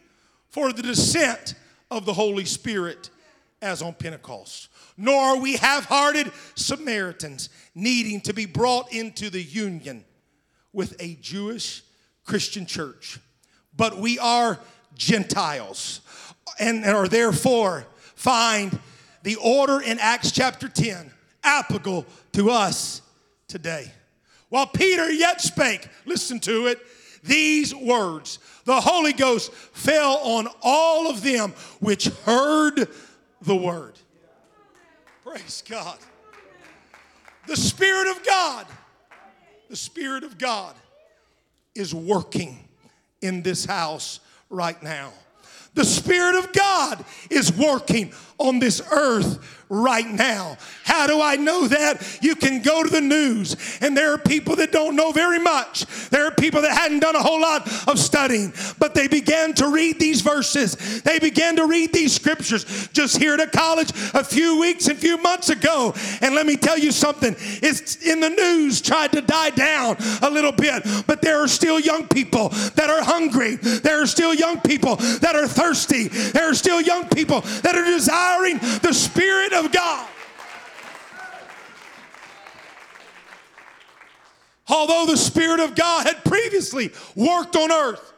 for 0.52 0.72
the 0.72 0.84
descent 0.84 1.56
of 1.92 2.06
the 2.06 2.13
Holy 2.13 2.46
Spirit 2.46 3.10
as 3.63 3.82
on 3.82 3.93
Pentecost. 3.93 4.67
Nor 4.97 5.19
are 5.19 5.39
we 5.39 5.56
half 5.56 5.86
hearted 5.86 6.32
Samaritans 6.56 7.49
needing 7.73 8.21
to 8.21 8.34
be 8.34 8.45
brought 8.45 8.93
into 8.93 9.30
the 9.30 9.41
union 9.41 10.04
with 10.71 10.95
a 10.99 11.15
Jewish 11.15 11.84
Christian 12.26 12.65
church. 12.65 13.19
But 13.76 13.97
we 13.97 14.19
are 14.19 14.60
Gentiles 14.95 16.02
and 16.60 16.86
are 16.86 17.08
therefore 17.08 17.88
find 18.15 18.78
the 19.23 19.38
order 19.38 19.82
in 19.82 19.97
Acts 19.99 20.32
chapter 20.32 20.67
10 20.67 21.12
applicable 21.43 22.06
to 22.34 22.49
us 22.49 23.02
today. 23.47 23.91
While 24.49 24.67
Peter 24.67 25.12
yet 25.12 25.41
spake, 25.41 25.88
listen 26.06 26.39
to 26.41 26.67
it, 26.67 26.80
these 27.23 27.73
words 27.73 28.39
the 28.65 28.80
Holy 28.80 29.13
Ghost 29.13 29.52
fell 29.54 30.17
on 30.17 30.47
all 30.62 31.10
of 31.10 31.21
them 31.21 31.52
which 31.80 32.06
heard 32.26 32.88
the 33.44 33.56
word. 33.56 33.94
Praise 35.24 35.64
God. 35.68 35.98
The 37.48 37.58
Spirit 37.58 38.08
of 38.10 38.26
God, 38.26 38.66
the 39.70 39.76
Spirit 39.76 40.24
of 40.24 40.38
God 40.38 40.76
is 41.76 41.94
working 41.94 42.58
in 43.22 43.42
this 43.42 43.66
house 43.66 44.20
right 44.50 44.82
now. 44.82 45.12
The 45.74 45.84
Spirit 45.84 46.36
of 46.36 46.54
God 46.54 47.04
is 47.30 47.52
working 47.58 48.14
on 48.38 48.60
this 48.60 48.82
earth 48.92 49.62
right 49.74 50.08
now. 50.08 50.58
How 50.84 51.08
do 51.08 51.22
I 51.22 51.36
know 51.36 51.68
that? 51.68 52.20
You 52.22 52.36
can 52.36 52.62
go 52.62 52.84
to 52.84 52.90
the 52.90 53.02
news, 53.02 53.56
and 53.82 53.98
there 53.98 54.14
are 54.14 54.18
people 54.18 54.56
that 54.58 54.72
don't 54.72 54.96
know 54.96 55.12
very 55.12 55.40
much. 55.40 55.86
There 56.10 56.26
are 56.28 56.32
people 56.32 56.62
that 56.62 56.78
hadn't 56.78 57.00
done 57.00 57.16
a 57.16 57.22
whole 57.24 57.42
lot 57.42 57.68
of 57.88 57.98
studying, 57.98 58.54
but 58.78 58.94
they 58.94 59.08
began 59.08 59.54
to 59.56 59.70
read 59.70 60.00
these 60.00 60.22
verses. 60.22 61.02
They 61.02 61.20
began 61.20 61.56
to 61.56 61.66
read 61.66 61.92
these 61.94 62.14
scriptures 62.14 62.90
just 62.90 63.18
here 63.18 63.34
at 63.34 63.40
a 63.40 63.48
college 63.48 63.92
a 64.14 64.24
few 64.24 64.60
weeks 64.60 64.88
and 64.88 65.00
few 65.00 65.18
months 65.18 65.50
ago. 65.50 65.96
And 66.22 66.36
let 66.36 66.46
me 66.46 66.58
tell 66.58 66.78
you 66.78 66.92
something 66.92 67.36
it's 67.40 68.06
in 68.06 68.20
the 68.20 68.30
news, 68.30 68.82
tried 68.82 69.14
to 69.14 69.22
die 69.22 69.50
down 69.52 69.98
a 70.22 70.30
little 70.30 70.52
bit, 70.52 70.84
but 71.08 71.22
there 71.22 71.42
are 71.42 71.48
still 71.48 71.80
young 71.80 72.08
people 72.08 72.50
that 72.76 72.90
are 72.90 73.04
hungry. 73.04 73.56
There 73.56 74.02
are 74.02 74.08
still 74.08 74.34
young 74.34 74.60
people 74.62 74.98
that 74.98 75.36
are 75.36 75.48
thirsty. 75.48 76.10
There 76.10 76.50
are 76.50 76.54
still 76.54 76.82
young 76.82 77.08
people 77.10 77.42
that 77.62 77.76
are 77.76 77.86
desiring 77.86 78.60
the 78.82 78.94
Spirit 78.94 79.54
of 79.54 79.62
God. 79.71 80.10
Although 84.67 85.06
the 85.12 85.17
Spirit 85.17 85.60
of 85.60 85.76
God 85.76 86.08
had 86.08 86.23
previously 86.23 86.91
worked 87.15 87.56
on 87.56 87.71
earth, 87.71 88.13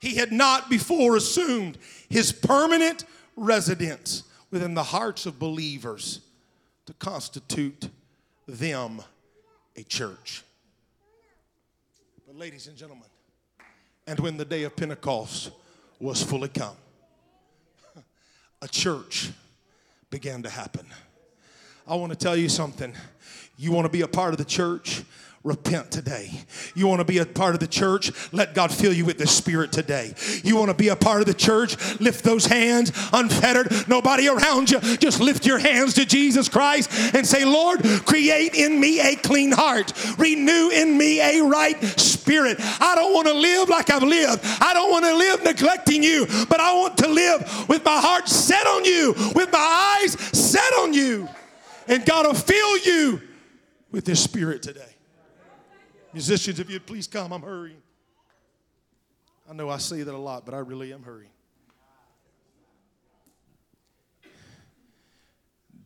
he 0.00 0.16
had 0.16 0.32
not 0.32 0.68
before 0.68 1.16
assumed 1.16 1.78
his 2.08 2.32
permanent 2.32 3.04
residence 3.36 4.24
within 4.50 4.74
the 4.74 4.82
hearts 4.82 5.24
of 5.26 5.38
believers 5.38 6.20
to 6.86 6.92
constitute 6.94 7.88
them 8.46 9.00
a 9.76 9.82
church. 9.82 10.42
But, 12.26 12.36
ladies 12.36 12.66
and 12.66 12.76
gentlemen, 12.76 13.08
and 14.06 14.20
when 14.20 14.36
the 14.36 14.44
day 14.44 14.64
of 14.64 14.76
Pentecost 14.76 15.50
was 15.98 16.22
fully 16.22 16.48
come, 16.48 16.76
a 18.62 18.68
church 18.68 19.30
began 20.14 20.44
to 20.44 20.48
happen. 20.48 20.86
I 21.88 21.96
want 21.96 22.12
to 22.12 22.16
tell 22.16 22.36
you 22.36 22.48
something. 22.48 22.94
You 23.56 23.72
want 23.72 23.86
to 23.86 23.90
be 23.90 24.02
a 24.02 24.06
part 24.06 24.32
of 24.32 24.38
the 24.38 24.44
church? 24.44 25.02
Repent 25.44 25.90
today. 25.90 26.30
You 26.74 26.86
want 26.86 27.00
to 27.00 27.04
be 27.04 27.18
a 27.18 27.26
part 27.26 27.52
of 27.52 27.60
the 27.60 27.66
church? 27.66 28.10
Let 28.32 28.54
God 28.54 28.72
fill 28.72 28.94
you 28.94 29.04
with 29.04 29.18
the 29.18 29.26
Spirit 29.26 29.72
today. 29.72 30.14
You 30.42 30.56
want 30.56 30.70
to 30.70 30.74
be 30.74 30.88
a 30.88 30.96
part 30.96 31.20
of 31.20 31.26
the 31.26 31.34
church? 31.34 32.00
Lift 32.00 32.24
those 32.24 32.46
hands 32.46 32.90
unfettered, 33.12 33.86
nobody 33.86 34.26
around 34.26 34.70
you. 34.70 34.80
Just 34.96 35.20
lift 35.20 35.44
your 35.44 35.58
hands 35.58 35.94
to 35.94 36.06
Jesus 36.06 36.48
Christ 36.48 36.90
and 37.14 37.26
say, 37.26 37.44
Lord, 37.44 37.84
create 38.06 38.54
in 38.54 38.80
me 38.80 39.00
a 39.00 39.16
clean 39.16 39.52
heart, 39.52 39.92
renew 40.18 40.70
in 40.70 40.96
me 40.96 41.20
a 41.20 41.42
right 41.42 41.80
spirit. 42.00 42.56
I 42.58 42.94
don't 42.94 43.12
want 43.12 43.26
to 43.28 43.34
live 43.34 43.68
like 43.68 43.90
I've 43.90 44.02
lived. 44.02 44.40
I 44.62 44.72
don't 44.72 44.90
want 44.90 45.04
to 45.04 45.14
live 45.14 45.44
neglecting 45.44 46.02
you, 46.02 46.26
but 46.48 46.58
I 46.58 46.74
want 46.74 46.96
to 46.98 47.08
live 47.08 47.68
with 47.68 47.84
my 47.84 48.00
heart 48.00 48.28
set 48.28 48.66
on 48.66 48.86
you, 48.86 49.14
with 49.34 49.52
my 49.52 49.98
eyes 50.00 50.12
set 50.36 50.72
on 50.78 50.94
you. 50.94 51.28
And 51.86 52.06
God 52.06 52.26
will 52.26 52.32
fill 52.32 52.78
you 52.78 53.20
with 53.92 54.06
His 54.06 54.18
Spirit 54.20 54.62
today. 54.62 54.93
Musicians, 56.14 56.60
if 56.60 56.70
you'd 56.70 56.86
please 56.86 57.08
come, 57.08 57.32
I'm 57.32 57.42
hurrying. 57.42 57.82
I 59.50 59.52
know 59.52 59.68
I 59.68 59.78
say 59.78 60.02
that 60.04 60.14
a 60.14 60.16
lot, 60.16 60.46
but 60.46 60.54
I 60.54 60.58
really 60.58 60.92
am 60.92 61.02
hurrying. 61.02 61.30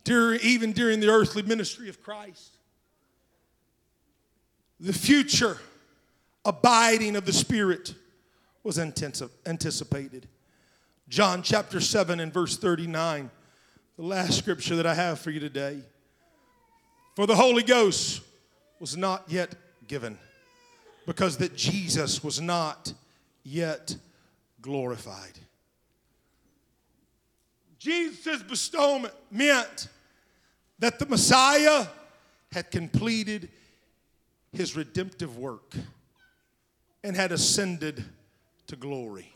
During, 0.04 0.40
even 0.42 0.72
during 0.72 1.00
the 1.00 1.08
earthly 1.08 1.42
ministry 1.42 1.88
of 1.88 2.02
Christ, 2.02 2.58
the 4.78 4.92
future 4.92 5.56
abiding 6.44 7.16
of 7.16 7.24
the 7.24 7.32
Spirit 7.32 7.94
was 8.62 8.78
anticipated. 8.78 10.28
John 11.08 11.42
chapter 11.42 11.80
7 11.80 12.20
and 12.20 12.32
verse 12.32 12.58
39, 12.58 13.30
the 13.96 14.02
last 14.02 14.36
scripture 14.36 14.76
that 14.76 14.86
I 14.86 14.94
have 14.94 15.18
for 15.20 15.30
you 15.30 15.40
today. 15.40 15.80
For 17.16 17.26
the 17.26 17.34
Holy 17.34 17.62
Ghost 17.62 18.20
was 18.78 18.94
not 18.94 19.24
yet 19.28 19.54
given 19.88 20.18
because 21.07 21.38
that 21.38 21.57
Jesus 21.57 22.22
was 22.22 22.40
not 22.40 22.92
yet 23.42 23.96
glorified. 24.61 25.38
Jesus' 27.79 28.42
bestowment 28.42 29.14
meant 29.31 29.88
that 30.79 30.98
the 30.98 31.07
Messiah 31.07 31.87
had 32.53 32.70
completed 32.70 33.48
his 34.53 34.77
redemptive 34.77 35.38
work 35.38 35.74
and 37.03 37.16
had 37.16 37.33
ascended 37.33 38.05
to 38.66 38.77
glory. 38.77 39.33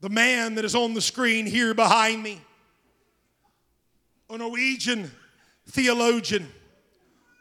The 0.00 0.08
man 0.08 0.54
that 0.54 0.64
is 0.64 0.74
on 0.74 0.94
the 0.94 1.00
screen 1.00 1.46
here 1.46 1.74
behind 1.74 2.22
me, 2.22 2.40
a 4.28 4.38
Norwegian 4.38 5.10
theologian, 5.66 6.48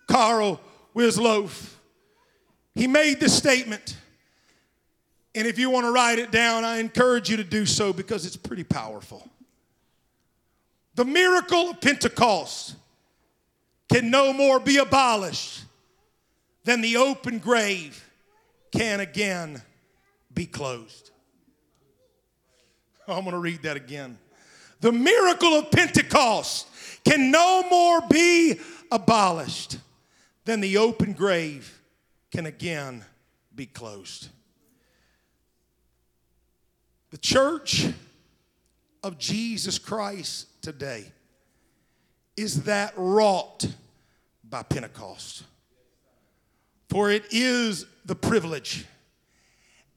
Carl 0.08 0.60
Wisløff. 0.96 1.76
He 2.76 2.88
made 2.88 3.20
this 3.20 3.38
statement. 3.38 3.98
And 5.36 5.48
if 5.48 5.60
you 5.60 5.70
want 5.70 5.86
to 5.86 5.92
write 5.92 6.20
it 6.20 6.32
down, 6.32 6.66
I 6.66 6.78
encourage 6.78 7.30
you 7.30 7.38
to 7.38 7.44
do 7.44 7.66
so 7.66 7.94
because 7.94 8.26
it's 8.26 8.36
pretty 8.36 8.64
powerful. 8.64 9.28
The 10.96 11.06
miracle 11.06 11.72
of 11.72 11.82
Pentecost 11.82 12.76
can 13.92 14.10
no 14.10 14.34
more 14.34 14.60
be 14.60 14.78
abolished 14.78 15.64
than 16.64 16.82
the 16.82 16.98
open 16.98 17.40
grave 17.40 18.06
can 18.72 19.00
again 19.00 19.62
be 20.34 20.46
closed. 20.46 21.12
I'm 23.08 23.22
going 23.22 23.32
to 23.32 23.40
read 23.40 23.64
that 23.64 23.78
again. 23.78 24.18
The 24.82 24.92
miracle 24.92 25.54
of 25.56 25.72
Pentecost 25.72 26.68
can 27.04 27.32
no 27.32 27.64
more 27.70 28.02
be 28.10 28.60
abolished 28.92 29.78
then 30.50 30.62
the 30.62 30.78
open 30.78 31.14
grave 31.14 31.80
can 32.32 32.46
again 32.46 33.06
be 33.54 33.66
closed. 33.66 34.30
The 37.12 37.18
church 37.18 37.88
of 39.04 39.18
Jesus 39.18 39.78
Christ 39.78 40.48
today 40.62 41.12
is 42.36 42.64
that 42.64 42.94
wrought 42.96 43.68
by 44.44 44.64
Pentecost. 44.64 45.44
For 46.90 47.12
it 47.12 47.26
is 47.32 47.86
the 48.06 48.16
privilege 48.16 48.86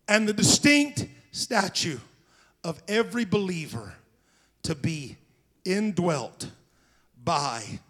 and 0.09 0.29
the 0.29 0.35
distinct 0.35 1.07
statue 1.31 1.99
of 2.63 2.83
every 2.89 3.25
believer 3.25 3.95
to 4.65 4.75
be 4.75 5.17
indwelt 5.65 6.51
by 7.25 7.81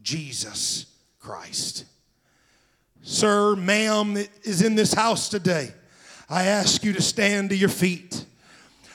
Jesus 0.00 0.86
Christ. 1.18 1.84
Sir, 3.02 3.56
ma'am, 3.56 4.16
is 4.42 4.62
in 4.62 4.74
this 4.74 4.92
house 4.92 5.28
today, 5.28 5.72
I 6.28 6.44
ask 6.44 6.84
you 6.84 6.92
to 6.92 7.02
stand 7.02 7.50
to 7.50 7.56
your 7.56 7.68
feet. 7.68 8.24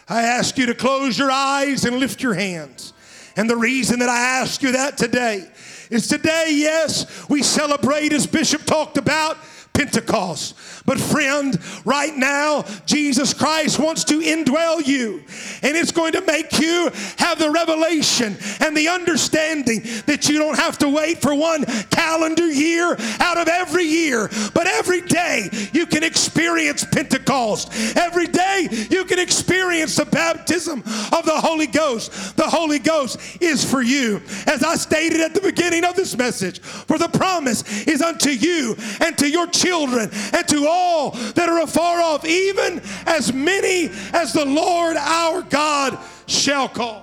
I 0.07 0.23
ask 0.23 0.57
you 0.57 0.67
to 0.67 0.75
close 0.75 1.17
your 1.17 1.31
eyes 1.31 1.85
and 1.85 1.97
lift 1.97 2.21
your 2.21 2.33
hands. 2.33 2.93
And 3.35 3.49
the 3.49 3.57
reason 3.57 3.99
that 3.99 4.09
I 4.09 4.19
ask 4.41 4.61
you 4.61 4.73
that 4.73 4.97
today 4.97 5.47
is 5.89 6.07
today, 6.07 6.49
yes, 6.51 7.27
we 7.29 7.41
celebrate, 7.41 8.13
as 8.13 8.27
Bishop 8.27 8.65
talked 8.65 8.97
about, 8.97 9.37
Pentecost. 9.73 10.55
But, 10.85 10.99
friend, 10.99 11.57
right 11.85 12.15
now, 12.15 12.63
Jesus 12.85 13.33
Christ 13.33 13.79
wants 13.79 14.03
to 14.05 14.19
indwell 14.19 14.85
you, 14.85 15.23
and 15.61 15.75
it's 15.75 15.91
going 15.91 16.13
to 16.13 16.21
make 16.21 16.59
you 16.59 16.91
have 17.17 17.39
the 17.39 17.49
revelation 17.49 18.37
and 18.59 18.75
the 18.75 18.87
understanding 18.87 19.81
that 20.05 20.29
you 20.29 20.37
don't 20.37 20.57
have 20.57 20.77
to 20.79 20.89
wait 20.89 21.21
for 21.21 21.33
one 21.35 21.65
calendar 21.89 22.47
year 22.47 22.95
out 23.19 23.37
of 23.37 23.47
every 23.47 23.85
year, 23.85 24.29
but 24.53 24.67
every 24.67 25.01
day 25.01 25.49
you 25.73 25.85
can 25.85 26.03
experience 26.03 26.85
Pentecost. 26.85 27.71
Every 27.97 28.27
day 28.27 28.67
you 28.89 29.05
can 29.05 29.19
experience 29.19 29.95
the 29.95 30.05
baptism 30.05 30.79
of 30.79 31.25
the 31.25 31.39
Holy 31.39 31.67
Ghost. 31.67 32.35
The 32.37 32.47
Holy 32.47 32.79
Ghost 32.79 33.19
is 33.41 33.63
for 33.69 33.81
you. 33.81 34.21
As 34.47 34.63
I 34.63 34.75
stated 34.75 35.21
at 35.21 35.33
the 35.33 35.41
beginning 35.41 35.83
of 35.83 35.95
this 35.95 36.17
message, 36.17 36.59
for 36.59 36.97
the 36.97 37.07
promise 37.07 37.87
is 37.87 38.01
unto 38.01 38.29
you 38.29 38.75
and 38.99 39.17
to 39.17 39.29
your 39.29 39.47
children 39.63 40.09
and 40.33 40.47
to 40.47 40.67
all 40.67 41.11
that 41.11 41.49
are 41.49 41.61
afar 41.61 42.01
off, 42.01 42.25
even 42.25 42.81
as 43.05 43.33
many 43.33 43.89
as 44.13 44.33
the 44.33 44.45
Lord 44.45 44.97
our 44.97 45.41
God 45.41 45.97
shall 46.27 46.67
call. 46.67 47.01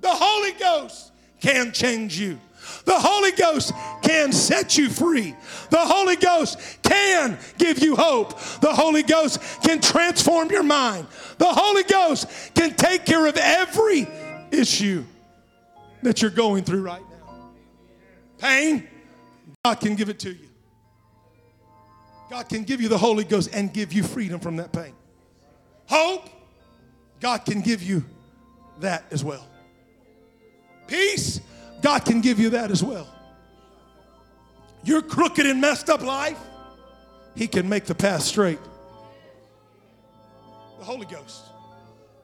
The 0.00 0.10
Holy 0.10 0.52
Ghost 0.52 1.12
can 1.40 1.72
change 1.72 2.18
you. 2.18 2.38
The 2.84 2.98
Holy 2.98 3.32
Ghost 3.32 3.72
can 4.02 4.32
set 4.32 4.76
you 4.76 4.88
free. 4.88 5.34
The 5.70 5.78
Holy 5.78 6.16
Ghost 6.16 6.58
can 6.82 7.38
give 7.58 7.80
you 7.80 7.96
hope. 7.96 8.38
The 8.60 8.72
Holy 8.72 9.02
Ghost 9.02 9.40
can 9.62 9.80
transform 9.80 10.50
your 10.50 10.62
mind. 10.62 11.06
The 11.38 11.46
Holy 11.46 11.84
Ghost 11.84 12.26
can 12.54 12.74
take 12.74 13.04
care 13.04 13.26
of 13.26 13.36
every 13.36 14.08
issue 14.50 15.04
that 16.02 16.22
you're 16.22 16.30
going 16.30 16.64
through 16.64 16.82
right 16.82 17.02
now. 17.10 17.50
Pain, 18.38 18.88
God 19.64 19.76
can 19.76 19.94
give 19.94 20.08
it 20.08 20.18
to 20.20 20.30
you. 20.30 20.51
God 22.32 22.48
can 22.48 22.64
give 22.64 22.80
you 22.80 22.88
the 22.88 22.96
Holy 22.96 23.24
Ghost 23.24 23.50
and 23.52 23.70
give 23.70 23.92
you 23.92 24.02
freedom 24.02 24.40
from 24.40 24.56
that 24.56 24.72
pain. 24.72 24.94
Hope, 25.86 26.30
God 27.20 27.44
can 27.44 27.60
give 27.60 27.82
you 27.82 28.06
that 28.80 29.04
as 29.10 29.22
well. 29.22 29.46
Peace, 30.86 31.42
God 31.82 32.06
can 32.06 32.22
give 32.22 32.38
you 32.38 32.48
that 32.48 32.70
as 32.70 32.82
well. 32.82 33.06
Your 34.82 35.02
crooked 35.02 35.44
and 35.44 35.60
messed 35.60 35.90
up 35.90 36.00
life, 36.00 36.38
He 37.36 37.46
can 37.46 37.68
make 37.68 37.84
the 37.84 37.94
path 37.94 38.22
straight. 38.22 38.60
The 40.78 40.86
Holy 40.86 41.04
Ghost. 41.04 41.42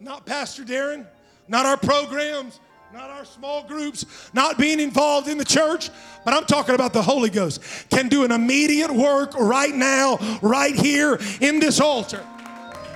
Not 0.00 0.24
Pastor 0.24 0.64
Darren, 0.64 1.06
not 1.48 1.66
our 1.66 1.76
programs, 1.76 2.60
not 2.92 3.10
our 3.10 3.24
small 3.24 3.62
groups, 3.64 4.30
not 4.32 4.58
being 4.58 4.80
involved 4.80 5.28
in 5.28 5.36
the 5.36 5.44
church, 5.44 5.90
but 6.24 6.32
I'm 6.32 6.44
talking 6.44 6.74
about 6.74 6.92
the 6.92 7.02
Holy 7.02 7.30
Ghost 7.30 7.62
can 7.90 8.08
do 8.08 8.24
an 8.24 8.32
immediate 8.32 8.90
work 8.90 9.34
right 9.34 9.74
now, 9.74 10.18
right 10.40 10.74
here 10.74 11.18
in 11.40 11.60
this 11.60 11.80
altar 11.80 12.24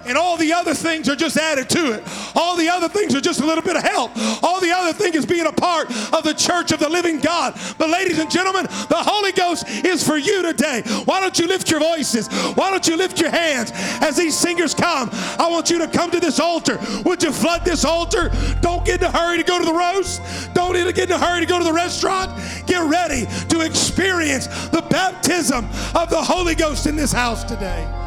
and 0.06 0.16
all 0.16 0.36
the 0.36 0.52
other 0.52 0.74
things 0.74 1.08
are 1.08 1.16
just 1.16 1.36
added 1.36 1.68
to 1.70 1.92
it. 1.92 2.02
All 2.34 2.56
the 2.56 2.68
other 2.68 2.88
things 2.88 3.14
are 3.14 3.20
just 3.20 3.40
a 3.40 3.46
little 3.46 3.62
bit 3.62 3.76
of 3.76 3.82
help. 3.82 4.10
All 4.42 4.60
the 4.60 4.72
other 4.72 4.92
thing 4.92 5.14
is 5.14 5.26
being 5.26 5.46
a 5.46 5.52
part 5.52 5.88
of 6.12 6.24
the 6.24 6.34
church 6.34 6.72
of 6.72 6.80
the 6.80 6.88
living 6.88 7.20
God. 7.20 7.58
But, 7.78 7.90
ladies 7.90 8.18
and 8.18 8.30
gentlemen, 8.30 8.64
the 8.64 8.96
Holy 8.98 9.32
Ghost 9.32 9.68
is 9.68 10.06
for 10.06 10.16
you 10.16 10.42
today. 10.42 10.82
Why 11.04 11.20
don't 11.20 11.38
you 11.38 11.46
lift 11.46 11.70
your 11.70 11.80
voices? 11.80 12.28
Why 12.54 12.70
don't 12.70 12.86
you 12.86 12.96
lift 12.96 13.20
your 13.20 13.30
hands 13.30 13.72
as 14.00 14.16
these 14.16 14.36
singers 14.36 14.74
come? 14.74 15.10
I 15.38 15.48
want 15.50 15.70
you 15.70 15.78
to 15.78 15.88
come 15.88 16.10
to 16.10 16.20
this 16.20 16.40
altar. 16.40 16.78
Would 17.04 17.22
you 17.22 17.32
flood 17.32 17.64
this 17.64 17.84
altar? 17.84 18.30
Don't 18.60 18.84
get 18.84 19.00
in 19.00 19.08
a 19.08 19.10
hurry 19.10 19.38
to 19.38 19.44
go 19.44 19.58
to 19.58 19.64
the 19.64 19.72
roast. 19.72 20.22
Don't 20.54 20.74
get 20.74 21.10
in 21.10 21.12
a 21.12 21.18
hurry 21.18 21.40
to 21.40 21.46
go 21.46 21.58
to 21.58 21.64
the 21.64 21.72
restaurant. 21.72 22.30
Get 22.66 22.82
ready 22.88 23.26
to 23.48 23.60
experience 23.60 24.46
the 24.68 24.82
baptism 24.90 25.66
of 25.94 26.10
the 26.10 26.22
Holy 26.22 26.54
Ghost 26.54 26.86
in 26.86 26.96
this 26.96 27.12
house 27.12 27.44
today. 27.44 28.01